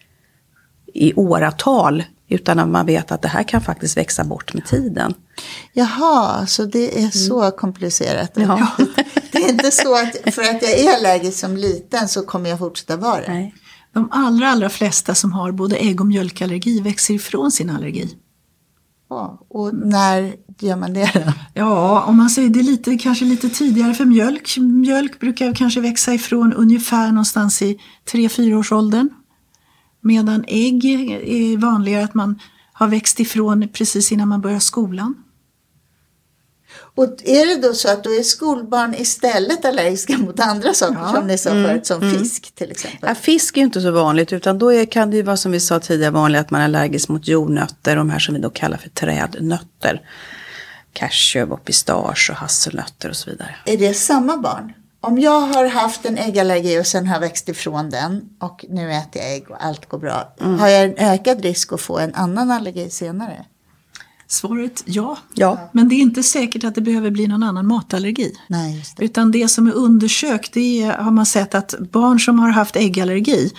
[0.93, 2.03] i åratal
[2.35, 5.13] utan att man vet att det här kan faktiskt växa bort med tiden.
[5.73, 7.51] Jaha, så det är så mm.
[7.57, 8.31] komplicerat.
[8.33, 8.67] Ja.
[9.31, 12.59] det är inte så att för att jag är allergisk som liten så kommer jag
[12.59, 13.33] fortsätta vara det.
[13.33, 13.55] Nej.
[13.93, 18.15] De allra, allra flesta som har både ägg och mjölkallergi växer ifrån sin allergi.
[19.09, 21.33] Ja, och när gör man det då?
[21.53, 24.57] Ja, om man säger det är lite, kanske lite tidigare för mjölk.
[24.57, 27.77] Mjölk brukar kanske växa ifrån ungefär någonstans i
[28.11, 29.09] 3-4 års åldern.
[30.05, 32.39] Medan ägg är vanligare att man
[32.73, 35.23] har växt ifrån precis innan man börjar skolan.
[36.77, 41.13] Och är det då så att då är skolbarn istället allergiska mot andra saker ja.
[41.13, 41.63] som ni sa mm.
[41.63, 42.19] förut, som mm.
[42.19, 42.99] fisk till exempel?
[43.09, 45.51] Ja, fisk är ju inte så vanligt utan då är, kan det ju vara som
[45.51, 48.49] vi sa tidigare vanligt att man är allergisk mot jordnötter, de här som vi då
[48.49, 50.01] kallar för trädnötter.
[50.93, 53.55] Cashew och pistage och hasselnötter och så vidare.
[53.65, 54.73] Är det samma barn?
[55.05, 59.21] Om jag har haft en äggallergi och sen har växt ifrån den och nu äter
[59.21, 60.33] jag ägg och allt går bra.
[60.41, 60.59] Mm.
[60.59, 63.45] Har jag en ökad risk att få en annan allergi senare?
[64.27, 65.17] Svaret ja.
[65.33, 65.69] ja.
[65.71, 68.33] Men det är inte säkert att det behöver bli någon annan matallergi.
[68.47, 69.05] Nej, det.
[69.05, 72.75] Utan det som är undersökt, det är, har man sett att barn som har haft
[72.75, 73.51] äggallergi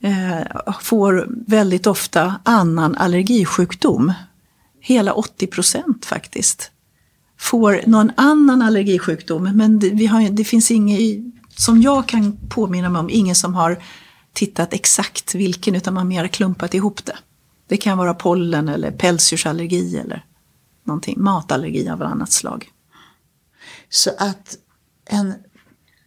[0.00, 4.12] eh, får väldigt ofta annan allergisjukdom.
[4.80, 6.70] Hela 80 procent faktiskt
[7.44, 9.42] får någon annan allergisjukdom.
[9.42, 11.24] Men det, vi har, det finns inget,
[11.56, 13.82] som jag kan påminna mig om, ingen som har
[14.32, 17.16] tittat exakt vilken utan man mer klumpat ihop det.
[17.68, 20.24] Det kan vara pollen eller pälsdjursallergi eller
[20.84, 22.70] någonting, matallergi av annat slag.
[23.88, 24.56] Så att
[25.10, 25.34] en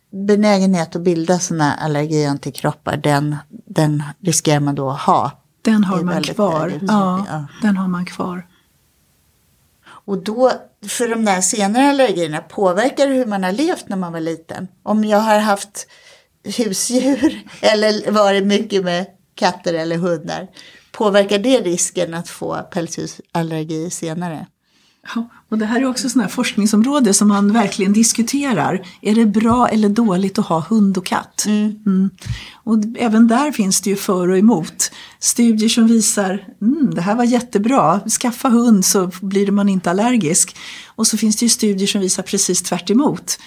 [0.10, 5.32] benägenhet att bilda sådana allergiantikroppar, den, den riskerar man då att ha?
[5.62, 6.80] Den har man kvar.
[6.88, 8.48] Ja, ja, den har man kvar.
[9.86, 10.52] Och då,
[10.88, 14.68] för de där senare allergierna, påverkar det hur man har levt när man var liten?
[14.84, 15.88] Om jag har haft
[16.58, 20.48] husdjur eller varit mycket med katter eller hundar,
[20.92, 24.48] påverkar det risken att få pälsdjursallergi senare?
[25.16, 28.88] Ja, och det här är också sådana forskningsområde som man verkligen diskuterar.
[29.02, 31.46] Är det bra eller dåligt att ha hund och katt?
[31.48, 31.80] Mm.
[31.86, 32.10] Mm.
[32.64, 34.92] Och även där finns det ju för och emot.
[35.20, 40.56] Studier som visar mm, det här var jättebra, skaffa hund så blir man inte allergisk.
[40.96, 43.40] Och så finns det ju studier som visar precis tvärt emot.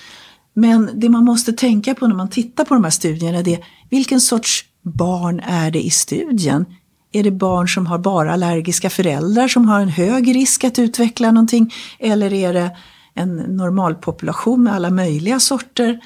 [0.55, 4.20] Men det man måste tänka på när man tittar på de här studierna är vilken
[4.20, 6.66] sorts barn är det i studien?
[7.12, 11.31] Är det barn som har bara allergiska föräldrar som har en hög risk att utveckla
[11.31, 11.75] någonting?
[11.99, 12.77] Eller är det
[13.14, 16.01] en normalpopulation med alla möjliga sorter?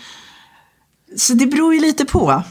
[1.16, 2.42] Så det beror ju lite på.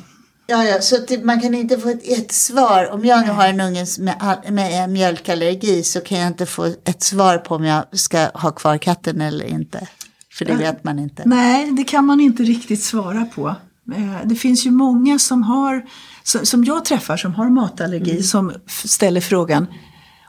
[0.47, 2.91] Ja, ja, så typ, man kan inte få ett, ett svar.
[2.91, 7.03] Om jag nu har en unge med, med mjölkallergi så kan jag inte få ett
[7.03, 9.87] svar på om jag ska ha kvar katten eller inte.
[10.31, 11.23] För det vet man inte.
[11.25, 13.55] Nej, det kan man inte riktigt svara på.
[13.91, 15.85] Eh, det finns ju många som har,
[16.23, 18.23] som jag träffar som har matallergi mm.
[18.23, 19.67] som ställer frågan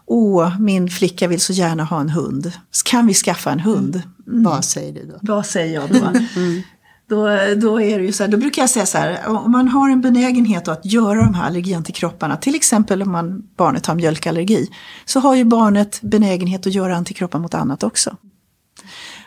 [0.07, 2.53] Åh, min flicka vill så gärna ha en hund.
[2.85, 4.03] Kan vi skaffa en hund?
[4.27, 4.43] Mm.
[4.43, 5.19] Vad säger du då?
[5.23, 5.97] Vad säger jag då?
[6.37, 6.62] Mm.
[7.09, 9.69] Då, då, är det ju så här, då brukar jag säga så här, om man
[9.69, 14.71] har en benägenhet att göra de här allergiantikropparna, till exempel om man, barnet har mjölkallergi,
[15.05, 18.17] så har ju barnet benägenhet att göra antikroppar mot annat också.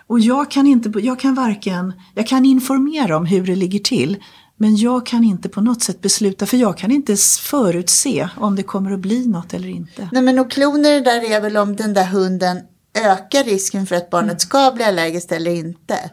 [0.08, 4.18] Och jag kan, inte, jag kan varken, jag kan informera om hur det ligger till,
[4.58, 8.64] men jag kan inte på något sätt besluta, för jag kan inte förutse om det
[8.64, 10.10] kommer att bli något eller inte.
[10.12, 12.58] Nej men och kloner där är väl om den där hunden
[13.06, 16.12] ökar risken för att barnet ska bli allergiskt eller inte?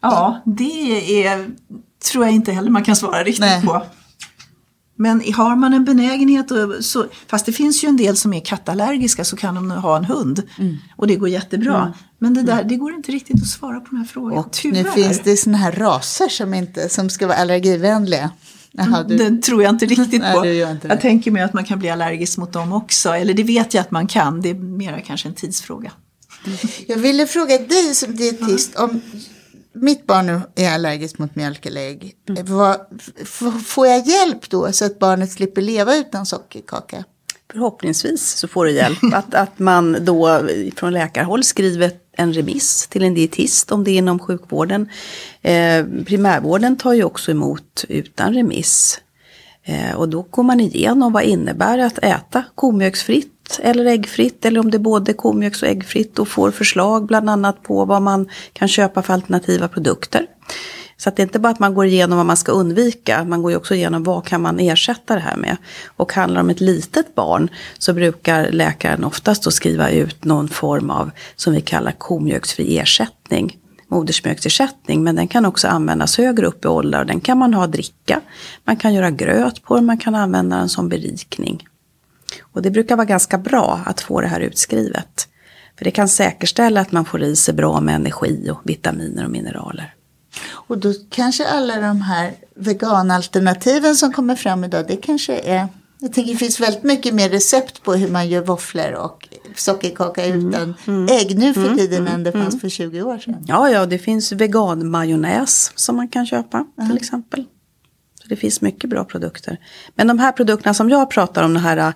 [0.00, 1.50] Ja, det är,
[2.12, 3.62] tror jag inte heller man kan svara riktigt Nej.
[3.62, 3.82] på.
[5.00, 8.40] Men har man en benägenhet, och så, fast det finns ju en del som är
[8.40, 10.42] kattallergiska så kan de ha en hund.
[10.58, 10.76] Mm.
[10.96, 11.80] Och det går jättebra.
[11.80, 11.92] Mm.
[12.18, 14.40] Men det, där, det går inte riktigt att svara på de här frågorna.
[14.40, 14.82] Och tyvärr.
[14.82, 18.30] nu finns det sådana här raser som, inte, som ska vara allergivänliga.
[18.72, 19.16] Jaha, du...
[19.16, 20.40] Den tror jag inte riktigt på.
[20.40, 23.10] Nej, inte jag tänker mig att man kan bli allergisk mot dem också.
[23.10, 24.40] Eller det vet jag att man kan.
[24.40, 25.92] Det är mer kanske en tidsfråga.
[26.86, 29.00] Jag ville fråga dig som dietist om
[29.82, 32.14] mitt barn nu är allergiskt mot mjölk eller ägg.
[32.28, 32.46] Mm.
[33.64, 37.04] får jag hjälp då så att barnet slipper leva utan sockerkaka?
[37.52, 38.98] Förhoppningsvis så får du hjälp.
[39.12, 43.98] Att, att man då från läkarhåll skriver en remiss till en dietist om det är
[43.98, 44.88] inom sjukvården.
[45.42, 49.00] Eh, primärvården tar ju också emot utan remiss.
[49.68, 54.70] Eh, och då går man igenom vad innebär att äta komjölksfritt eller äggfritt eller om
[54.70, 58.68] det är både komjölks och äggfritt och får förslag bland annat på vad man kan
[58.68, 60.26] köpa för alternativa produkter.
[60.96, 63.42] Så att det är inte bara att man går igenom vad man ska undvika, man
[63.42, 65.56] går ju också igenom vad kan man ersätta det här med.
[65.86, 70.48] Och handlar det om ett litet barn så brukar läkaren oftast då skriva ut någon
[70.48, 73.56] form av, som vi kallar komjölksfri ersättning
[73.88, 77.04] modersmjölksersättning, men den kan också användas högre upp i åldrar.
[77.04, 78.20] Den kan man ha att dricka,
[78.64, 81.68] man kan göra gröt på den, man kan använda den som berikning.
[82.40, 85.28] Och det brukar vara ganska bra att få det här utskrivet.
[85.78, 89.30] För det kan säkerställa att man får i sig bra med energi och vitaminer och
[89.30, 89.94] mineraler.
[90.50, 95.68] Och då kanske alla de här veganalternativen som kommer fram idag, det kanske är
[96.00, 100.24] jag tänker det finns väldigt mycket mer recept på hur man gör våfflor och sockerkaka
[100.24, 100.48] mm.
[100.48, 101.08] utan mm.
[101.10, 101.76] ägg nu för mm.
[101.76, 102.14] tiden mm.
[102.14, 102.60] än det fanns mm.
[102.60, 103.44] för 20 år sedan.
[103.46, 107.44] Ja, ja, det finns veganmajonnäs som man kan köpa till exempel.
[108.22, 109.58] Så det finns mycket bra produkter.
[109.94, 111.92] Men de här produkterna som jag pratar om, de här äh,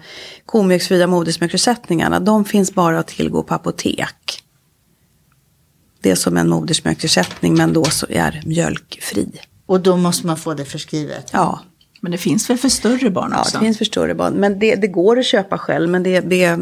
[0.47, 4.43] komjölksfria modersmjölksersättningarna, de finns bara att tillgå på apotek.
[6.01, 9.41] Det är som en modersmjölksersättning men då så är mjölkfri.
[9.67, 11.31] Och då måste man få det förskrivet?
[11.33, 11.61] Ja.
[12.03, 13.51] Men det finns väl för större barn också?
[13.55, 14.35] Ja, det finns för större barn.
[14.35, 16.53] Men det, det går att köpa själv, men det, det, är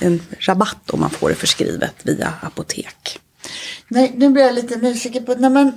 [0.00, 3.20] en rabatt om man får det förskrivet via apotek.
[3.88, 5.72] Nej, nu blir jag lite nyfiken på, när man,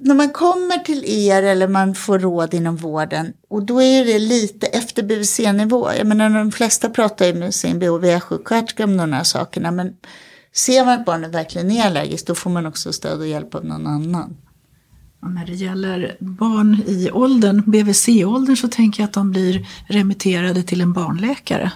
[0.00, 4.18] när man kommer till er eller man får råd inom vården och då är det
[4.18, 5.90] lite efter BVC-nivå.
[5.98, 9.96] Jag menar de flesta pratar ju med sin BHV-sjuksköterska om de här sakerna men
[10.52, 13.64] ser man att barnet verkligen är allergiskt då får man också stöd och hjälp av
[13.64, 14.36] någon annan.
[15.26, 20.80] När det gäller barn i åldern, BVC-åldern, så tänker jag att de blir remitterade till
[20.80, 21.72] en barnläkare.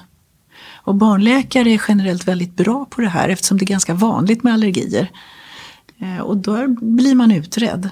[0.74, 4.52] Och barnläkare är generellt väldigt bra på det här eftersom det är ganska vanligt med
[4.52, 5.10] allergier.
[5.98, 7.88] Eh, och då blir man utredd.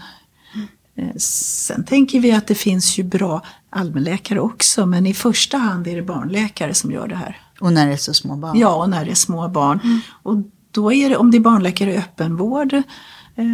[0.96, 5.86] Eh, sen tänker vi att det finns ju bra allmänläkare också men i första hand
[5.86, 7.40] är det barnläkare som gör det här.
[7.60, 8.58] Och när det är så små barn?
[8.58, 9.80] Ja, och när det är små barn.
[9.84, 10.00] Mm.
[10.22, 10.36] Och
[10.70, 12.82] då är det, om det är barnläkare i öppenvård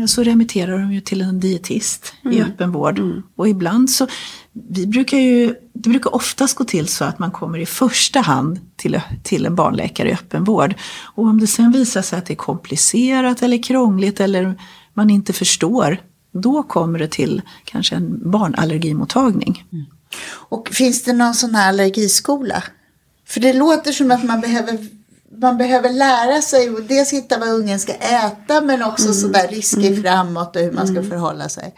[0.09, 2.37] så remitterar de ju till en dietist mm.
[2.37, 2.99] i öppenvård.
[2.99, 3.23] Mm.
[3.37, 4.07] Och ibland så,
[4.53, 8.61] vi brukar ju, det brukar oftast gå till så att man kommer i första hand
[8.77, 10.75] till, till en barnläkare i öppenvård.
[11.05, 14.55] Och om det sen visar sig att det är komplicerat eller krångligt eller
[14.95, 15.99] man inte förstår,
[16.33, 19.65] då kommer det till kanske en barnallergimottagning.
[19.73, 19.87] Mm.
[20.31, 22.63] Och finns det någon sån här allergiskola?
[23.27, 24.79] För det låter som att man behöver,
[25.39, 29.15] man behöver lära sig och dels hitta vad ungen ska äta men också Mm.
[29.15, 31.75] sådär risker framåt och hur man ska förhålla sig.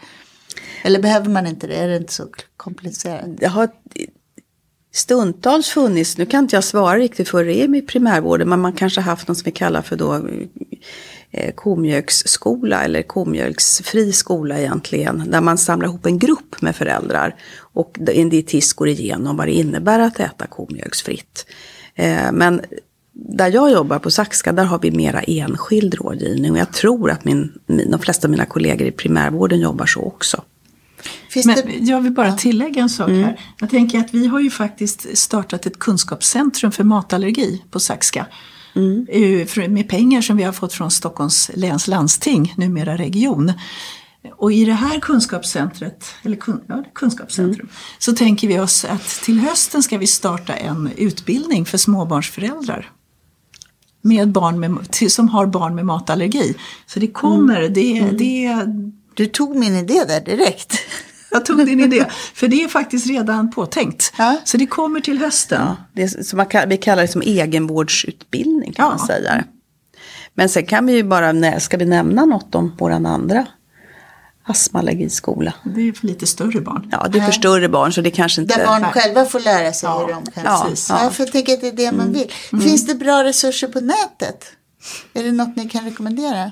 [0.83, 1.75] Eller behöver man inte det?
[1.75, 2.27] Är det inte så
[2.57, 3.25] komplicerat?
[3.25, 3.69] det har
[4.93, 8.73] stundtals funnits, nu kan inte jag svara riktigt för det är i primärvården, men man
[8.73, 10.27] kanske haft något som vi kallar för då
[11.31, 15.23] eh, komjölksskola eller komjölksfri skola egentligen.
[15.31, 19.53] Där man samlar ihop en grupp med föräldrar och en dietist går igenom vad det
[19.53, 21.45] innebär att äta komjölksfritt.
[21.95, 22.61] Eh, men
[23.13, 27.25] där jag jobbar på Saxka, där har vi mera enskild rådgivning och jag tror att
[27.25, 30.41] min, min, de flesta av mina kollegor i primärvården jobbar så också.
[31.29, 31.77] Finns Men det...
[31.79, 33.23] jag vill bara tillägga en sak Mm.
[33.23, 33.39] här.
[33.59, 38.25] Jag tänker att vi har ju faktiskt startat ett kunskapscentrum för matallergi på Saxka.
[38.75, 39.07] Mm.
[39.09, 43.53] Eh, Med pengar som vi har fått från Stockholms läns landsting, numera region.
[44.37, 47.69] Och i det här kunskapscentret, eller kun, ja, kunskapscentrum, Mm.
[47.99, 52.91] så tänker vi oss att till hösten ska vi starta en utbildning för småbarnsföräldrar.
[54.05, 54.77] Med barn med,
[55.09, 56.55] som har barn med matallergi.
[56.85, 57.73] Så det kommer, Mm.
[57.73, 58.65] det, det,
[59.13, 60.73] Du tog min idé där direkt.
[61.31, 64.13] jag tog din idé, för det är faktiskt redan påtänkt.
[64.17, 64.37] Ja.
[64.43, 65.61] Så det kommer till hösten.
[65.61, 68.89] Ja, det är, som man vi kallar det som egenvårdsutbildning kan Ja.
[68.89, 69.43] man säga.
[70.35, 73.45] Men sen kan vi ju bara, ska vi nämna något om våran andra
[74.43, 75.53] astmaallergiskola?
[75.63, 76.87] Det är för lite större barn.
[76.91, 78.57] Ja, det är för större barn så det kanske inte...
[78.57, 80.43] Där barn själva får lära sig hur de kan.
[80.45, 80.89] Ja, Precis.
[80.89, 80.95] ja.
[80.95, 81.05] Mm.
[81.05, 82.31] Ja, för jag tänker att det är det man vill.
[82.63, 84.45] Finns det bra resurser på nätet?
[85.13, 86.51] Är det något ni kan rekommendera?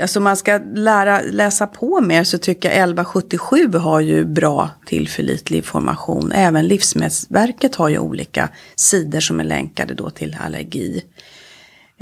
[0.00, 5.56] Alltså man ska lära, läsa på mer så tycker jag 1177 har ju bra tillförlitlig
[5.56, 6.32] information.
[6.32, 11.04] Även Livsmedelsverket har ju olika sidor som är länkade då till allergi.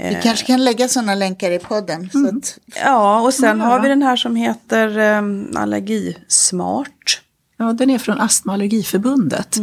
[0.09, 2.09] Vi kanske kan lägga sådana länkar i podden.
[2.09, 3.65] Så att, Ja, och sen Ja.
[3.65, 7.21] har vi den här som heter um, Allergismart.
[7.57, 9.57] Ja, den är från Astma och allergiförbundet.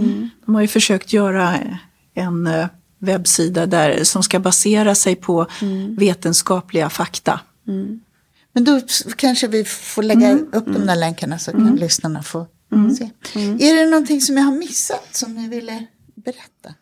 [0.47, 1.55] De har ju försökt göra
[2.15, 2.67] en eh,
[2.99, 5.47] webbsida där, som ska basera sig på
[5.99, 7.41] vetenskapliga fakta.
[8.53, 8.81] men då
[9.17, 12.47] kanske vi får lägga upp de där länkarna så kan lyssnarna få
[12.99, 13.11] se.
[13.69, 16.75] Är det någonting som jag har missat som ni ville berätta?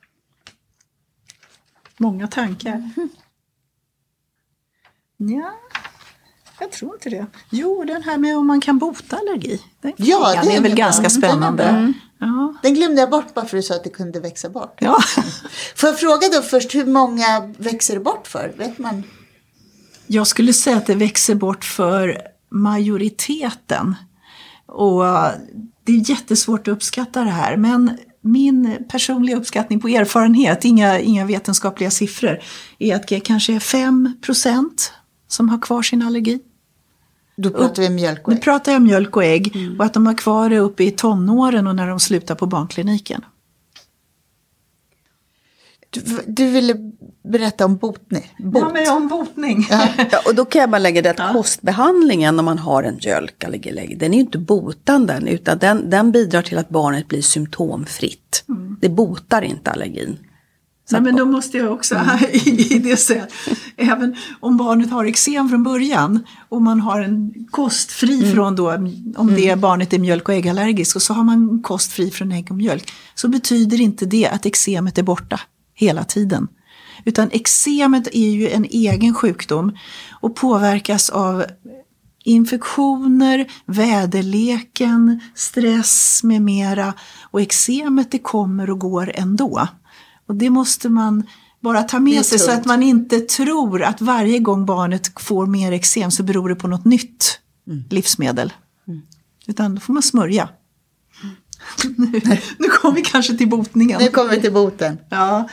[1.98, 2.90] Många tankar.
[5.16, 5.52] Ja,
[6.60, 7.26] jag tror inte det.
[7.50, 9.60] Jo, den här med om man kan bota allergi.
[9.80, 10.84] Den Ja, det är väl bra.
[10.84, 11.64] ganska Den är spännande.
[11.64, 11.92] bra.
[12.28, 12.54] Ja.
[12.62, 14.76] Den glömde jag bort bara för att du sa att det kunde växa bort.
[14.80, 14.98] ja.
[15.76, 18.54] Får jag fråga då först hur många växer det bort för?
[18.58, 19.02] Vet man?
[20.06, 22.18] Jag skulle säga att det växer bort för
[22.50, 23.94] majoriteten.
[24.66, 25.30] Och eh,
[25.84, 27.56] det är jättesvårt att uppskatta det här.
[27.56, 32.40] Men min personliga uppskattning på erfarenhet, inga, inga vetenskapliga siffror,
[32.78, 34.12] är att det kanske är 5
[35.28, 36.40] som har kvar sin allergi.
[37.36, 38.42] Då pratar vi mjölk och Nu ägg.
[38.42, 41.76] pratar jag mjölk och ägg och att de har kvar det uppe i tonåren och
[41.76, 43.24] när de slutar på barnkliniken.
[45.90, 46.74] Du, du ville
[47.22, 48.34] berätta om botning.
[48.38, 48.62] Bot.
[48.62, 49.66] Ja, men om botning.
[49.70, 49.88] Ja,
[50.26, 54.12] och då kan jag bara lägga det att kostbehandlingen om man har en mjölkallergi, den
[54.12, 58.44] är ju inte botande utan den, den bidrar till att barnet blir symptomfritt.
[58.80, 60.18] Det botar inte allergin.
[60.90, 61.94] Nej, men då måste jag också
[62.32, 63.26] i, i det säga,
[63.76, 68.72] även om barnet har eksem från början och man har en kost fri från då,
[69.16, 72.46] om det barnet är mjölk och äggallergisk och så har man kost fri från ägg
[72.50, 75.40] och mjölk, så betyder inte det att eksemet är borta
[75.74, 76.48] hela tiden.
[77.04, 79.76] Utan eksemet är ju en egen sjukdom
[80.20, 81.44] och påverkas av
[82.24, 86.94] infektioner, väderleken, stress med mera.
[87.22, 89.68] Och eksemet det kommer och går ändå.
[90.28, 91.26] Och det måste man
[91.60, 95.72] bara ta med sig så att man inte tror att varje gång barnet får mer
[95.72, 97.40] eksem så beror det på något nytt
[97.90, 98.52] livsmedel.
[99.46, 100.48] Utan då får man smörja.
[101.96, 102.20] nu,
[102.58, 104.00] nu kommer vi kanske till botningen.
[104.02, 104.98] Nu kommer vi till boten.
[105.08, 105.48] Ja.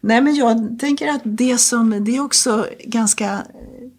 [0.00, 3.40] Nej men jag tänker att det som, det är också ganska eh,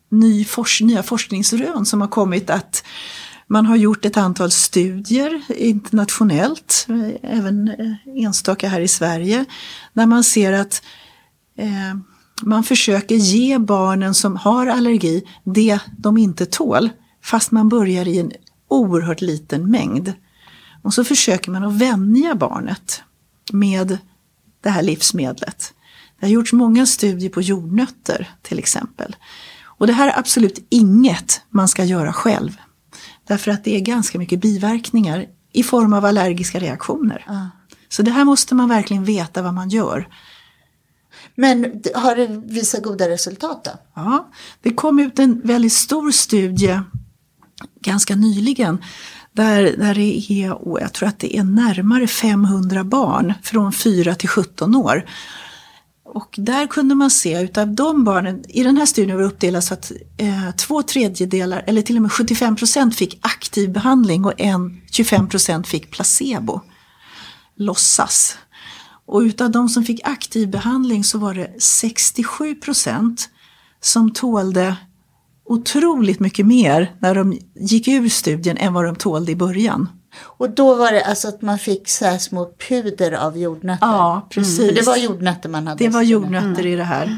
[0.10, 2.84] ny fors, nya forskningsrön som har kommit att
[3.54, 9.46] man har gjort ett antal studier internationellt, eh, även eh, enstaka här i Sverige,
[9.94, 10.84] där man ser att
[11.58, 11.96] eh,
[12.42, 16.90] man försöker ge barnen som har allergi det de inte tål,
[17.24, 18.32] fast man börjar i en
[18.68, 20.14] oerhört liten mängd.
[20.82, 23.04] Och så försöker man att vänja barnet
[23.52, 23.98] med
[24.64, 25.74] det här livsmedlet.
[26.20, 29.16] Det har gjorts många studier på jordnötter till exempel.
[29.64, 32.58] Och det här är absolut inget man ska göra själv.
[33.28, 37.52] Därför att det är ganska mycket biverkningar i form av allergiska reaktioner.
[37.90, 40.08] Så det här måste man verkligen veta vad man gör.
[41.36, 43.72] Men har det visat goda resultat då?
[43.96, 46.80] Ja, det kom ut en väldigt stor studie
[47.82, 48.78] ganska nyligen
[49.32, 50.48] där, där det är,
[50.82, 55.06] jag tror att det är närmare 500 barn från 4 till 17 år
[56.14, 59.64] och där kunde man se utav de barnen, i den här studien var det uppdelat
[59.64, 64.34] så att eh, två tredjedelar, eller till och med 75 procent fick aktiv behandling och
[64.38, 66.62] en 25 procent fick placebo,
[67.56, 68.38] låtsas.
[69.06, 73.30] Och utav de som fick aktiv behandling så var det 67 procent
[73.82, 74.76] som tålde
[75.46, 79.90] otroligt mycket mer när de gick ur studien än vad de tålde i början.
[80.22, 83.88] Och då var det alltså att man fick så här små puder av jordnötter?
[83.88, 84.68] Ja, precis.
[84.68, 85.84] För det var jordnötter man hade?
[85.84, 87.18] Det var jordnötter i det här.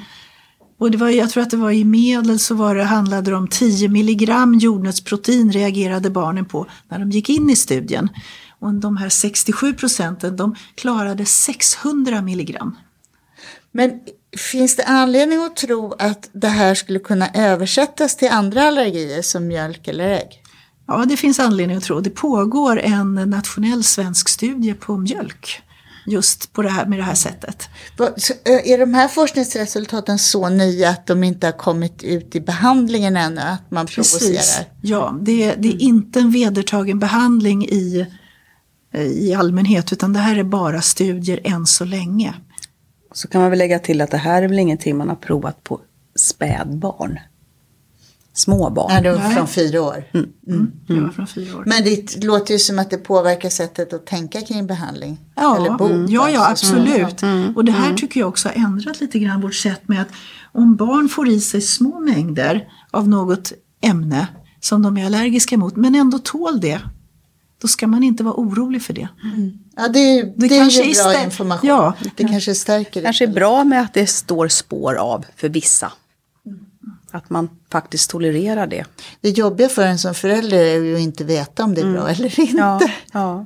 [0.78, 3.38] Och det var, jag tror att det var i medel så var det, handlade det
[3.38, 8.10] om 10 milligram jordnötsprotein reagerade barnen på när de gick in i studien.
[8.60, 12.76] Och de här 67 procenten de klarade 600 milligram.
[13.72, 14.00] Men
[14.38, 19.48] finns det anledning att tro att det här skulle kunna översättas till andra allergier som
[19.48, 20.42] mjölk eller ägg?
[20.88, 22.00] Ja, det finns anledning att tro.
[22.00, 25.62] Det pågår en nationell svensk studie på mjölk
[26.06, 27.70] just på det här, med det här sättet.
[28.18, 33.18] Så, är de här forskningsresultaten så nya att de inte har kommit ut i behandlingen
[33.18, 33.42] ännu?
[33.42, 34.20] Att man Precis.
[34.20, 34.68] provocerar?
[34.82, 38.06] Ja, det, det är inte en vedertagen behandling i,
[38.94, 42.34] i allmänhet utan det här är bara studier än så länge.
[43.14, 45.64] Så kan man väl lägga till att det här är väl ingenting man har provat
[45.64, 45.82] på
[46.16, 47.20] spädbarn
[48.36, 48.88] småbarn.
[48.90, 50.04] Nej, det var från fyra år.
[50.14, 50.30] Mm.
[50.48, 50.72] Mm.
[50.90, 51.08] Mm.
[51.08, 51.64] Det från fyra år.
[51.66, 55.20] Men det låter ju som att det påverkar sättet att tänka kring behandling.
[55.36, 57.24] Ja, eller bota, ja, ja absolut.
[57.24, 57.56] Mm.
[57.56, 57.98] Och det här mm.
[57.98, 60.08] tycker jag också har ändrat lite grann vårt sätt med att
[60.52, 64.28] om barn får i sig små mängder av något ämne
[64.60, 66.82] som de är allergiska mot men ändå tål det.
[67.62, 69.08] Då ska man inte vara orolig för det.
[69.24, 69.52] Mm.
[69.76, 71.70] Ja, det är, det, det är ju bra information.
[71.70, 73.06] Ja, det kanske stärker det.
[73.06, 75.92] kanske är bra med att det står spår av för vissa
[77.16, 78.86] att man faktiskt tolererar det.
[79.22, 82.02] Det jobbiga för en som förälder är ju att inte veta om det är bra
[82.02, 82.12] mm.
[82.12, 82.58] eller inte.
[82.58, 82.80] Ja,
[83.12, 83.46] ja.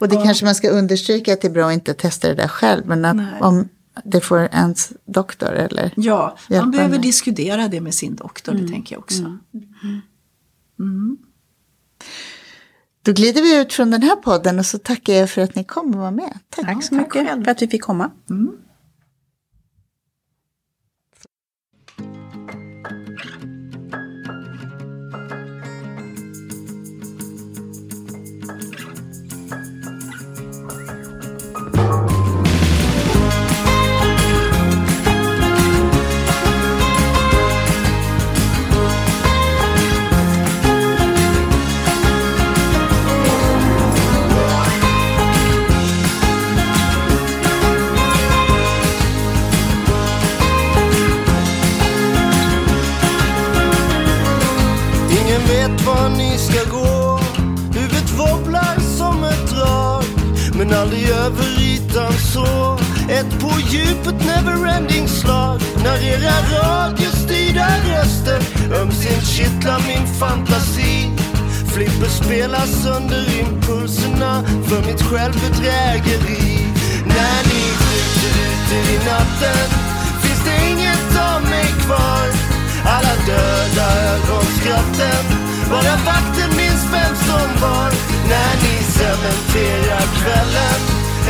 [0.00, 0.24] Och det ja.
[0.24, 2.86] kanske man ska understryka att det är bra att inte testa det där själv.
[2.86, 3.68] Men att om
[4.04, 7.02] det får ens doktor eller Ja, man behöver med.
[7.02, 8.66] diskutera det med sin doktor, mm.
[8.66, 9.22] det tänker jag också.
[9.22, 9.38] Mm.
[10.78, 11.18] Mm.
[13.02, 15.64] Då glider vi ut från den här podden och så tackar jag för att ni
[15.64, 16.38] kom och var med.
[16.48, 18.10] Tack, Tack så mycket för att vi fick komma.
[62.32, 62.78] så
[63.08, 68.40] ett på djupet neverending slag när era radiostyrda röster
[68.80, 71.10] ömsint kittlar min fantasi.
[71.72, 76.66] Flipper spelar sönder impulserna för mitt självbedrägeri.
[77.06, 79.68] När ni skjuter ut er i natten
[80.22, 82.26] finns det inget av mig kvar.
[82.84, 85.24] Alla döda ögonskratten,
[85.70, 87.90] bara vakten minns vem som var.
[88.32, 90.80] När ni cementerar kvällen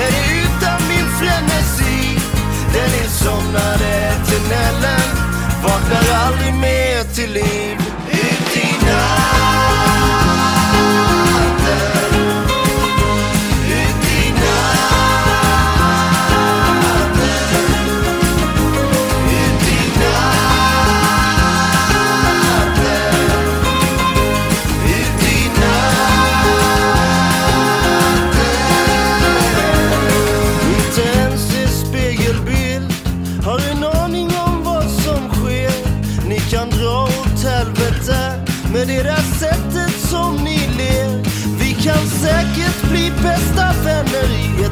[0.04, 0.49] är det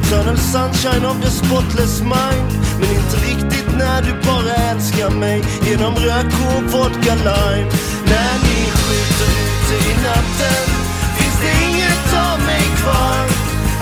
[0.09, 2.49] Eternal sunshine of the spotless mind.
[2.79, 5.43] Men inte riktigt när du bara älskar mig.
[5.65, 7.69] Genom rök och vodka lime.
[8.11, 10.65] När ni skjuter ute i natten
[11.17, 13.23] Finns det inget av mig kvar.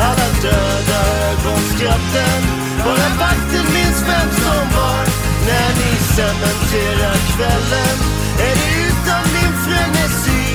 [0.07, 0.99] Alla döda
[1.29, 2.41] ögonskratten
[2.85, 5.03] Bara vakten minns vem som var.
[5.49, 7.97] När ni cementerar kvällen
[8.47, 10.45] Är det utan min frenesi.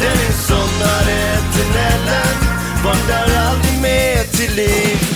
[0.00, 1.18] Den insomnade
[1.54, 2.38] tunneln
[2.84, 3.67] Vaknar aldrig
[4.38, 5.07] mer till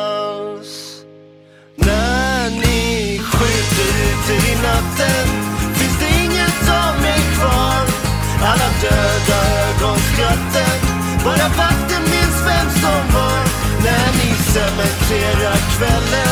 [1.76, 5.28] När ni skjuter ut er i natten
[5.74, 7.84] finns det inget av mig kvar.
[8.50, 10.78] Alla döda ögonskratten,
[11.24, 13.44] bara vakten minns vem som var.
[13.84, 16.29] När ni cementerar kvällen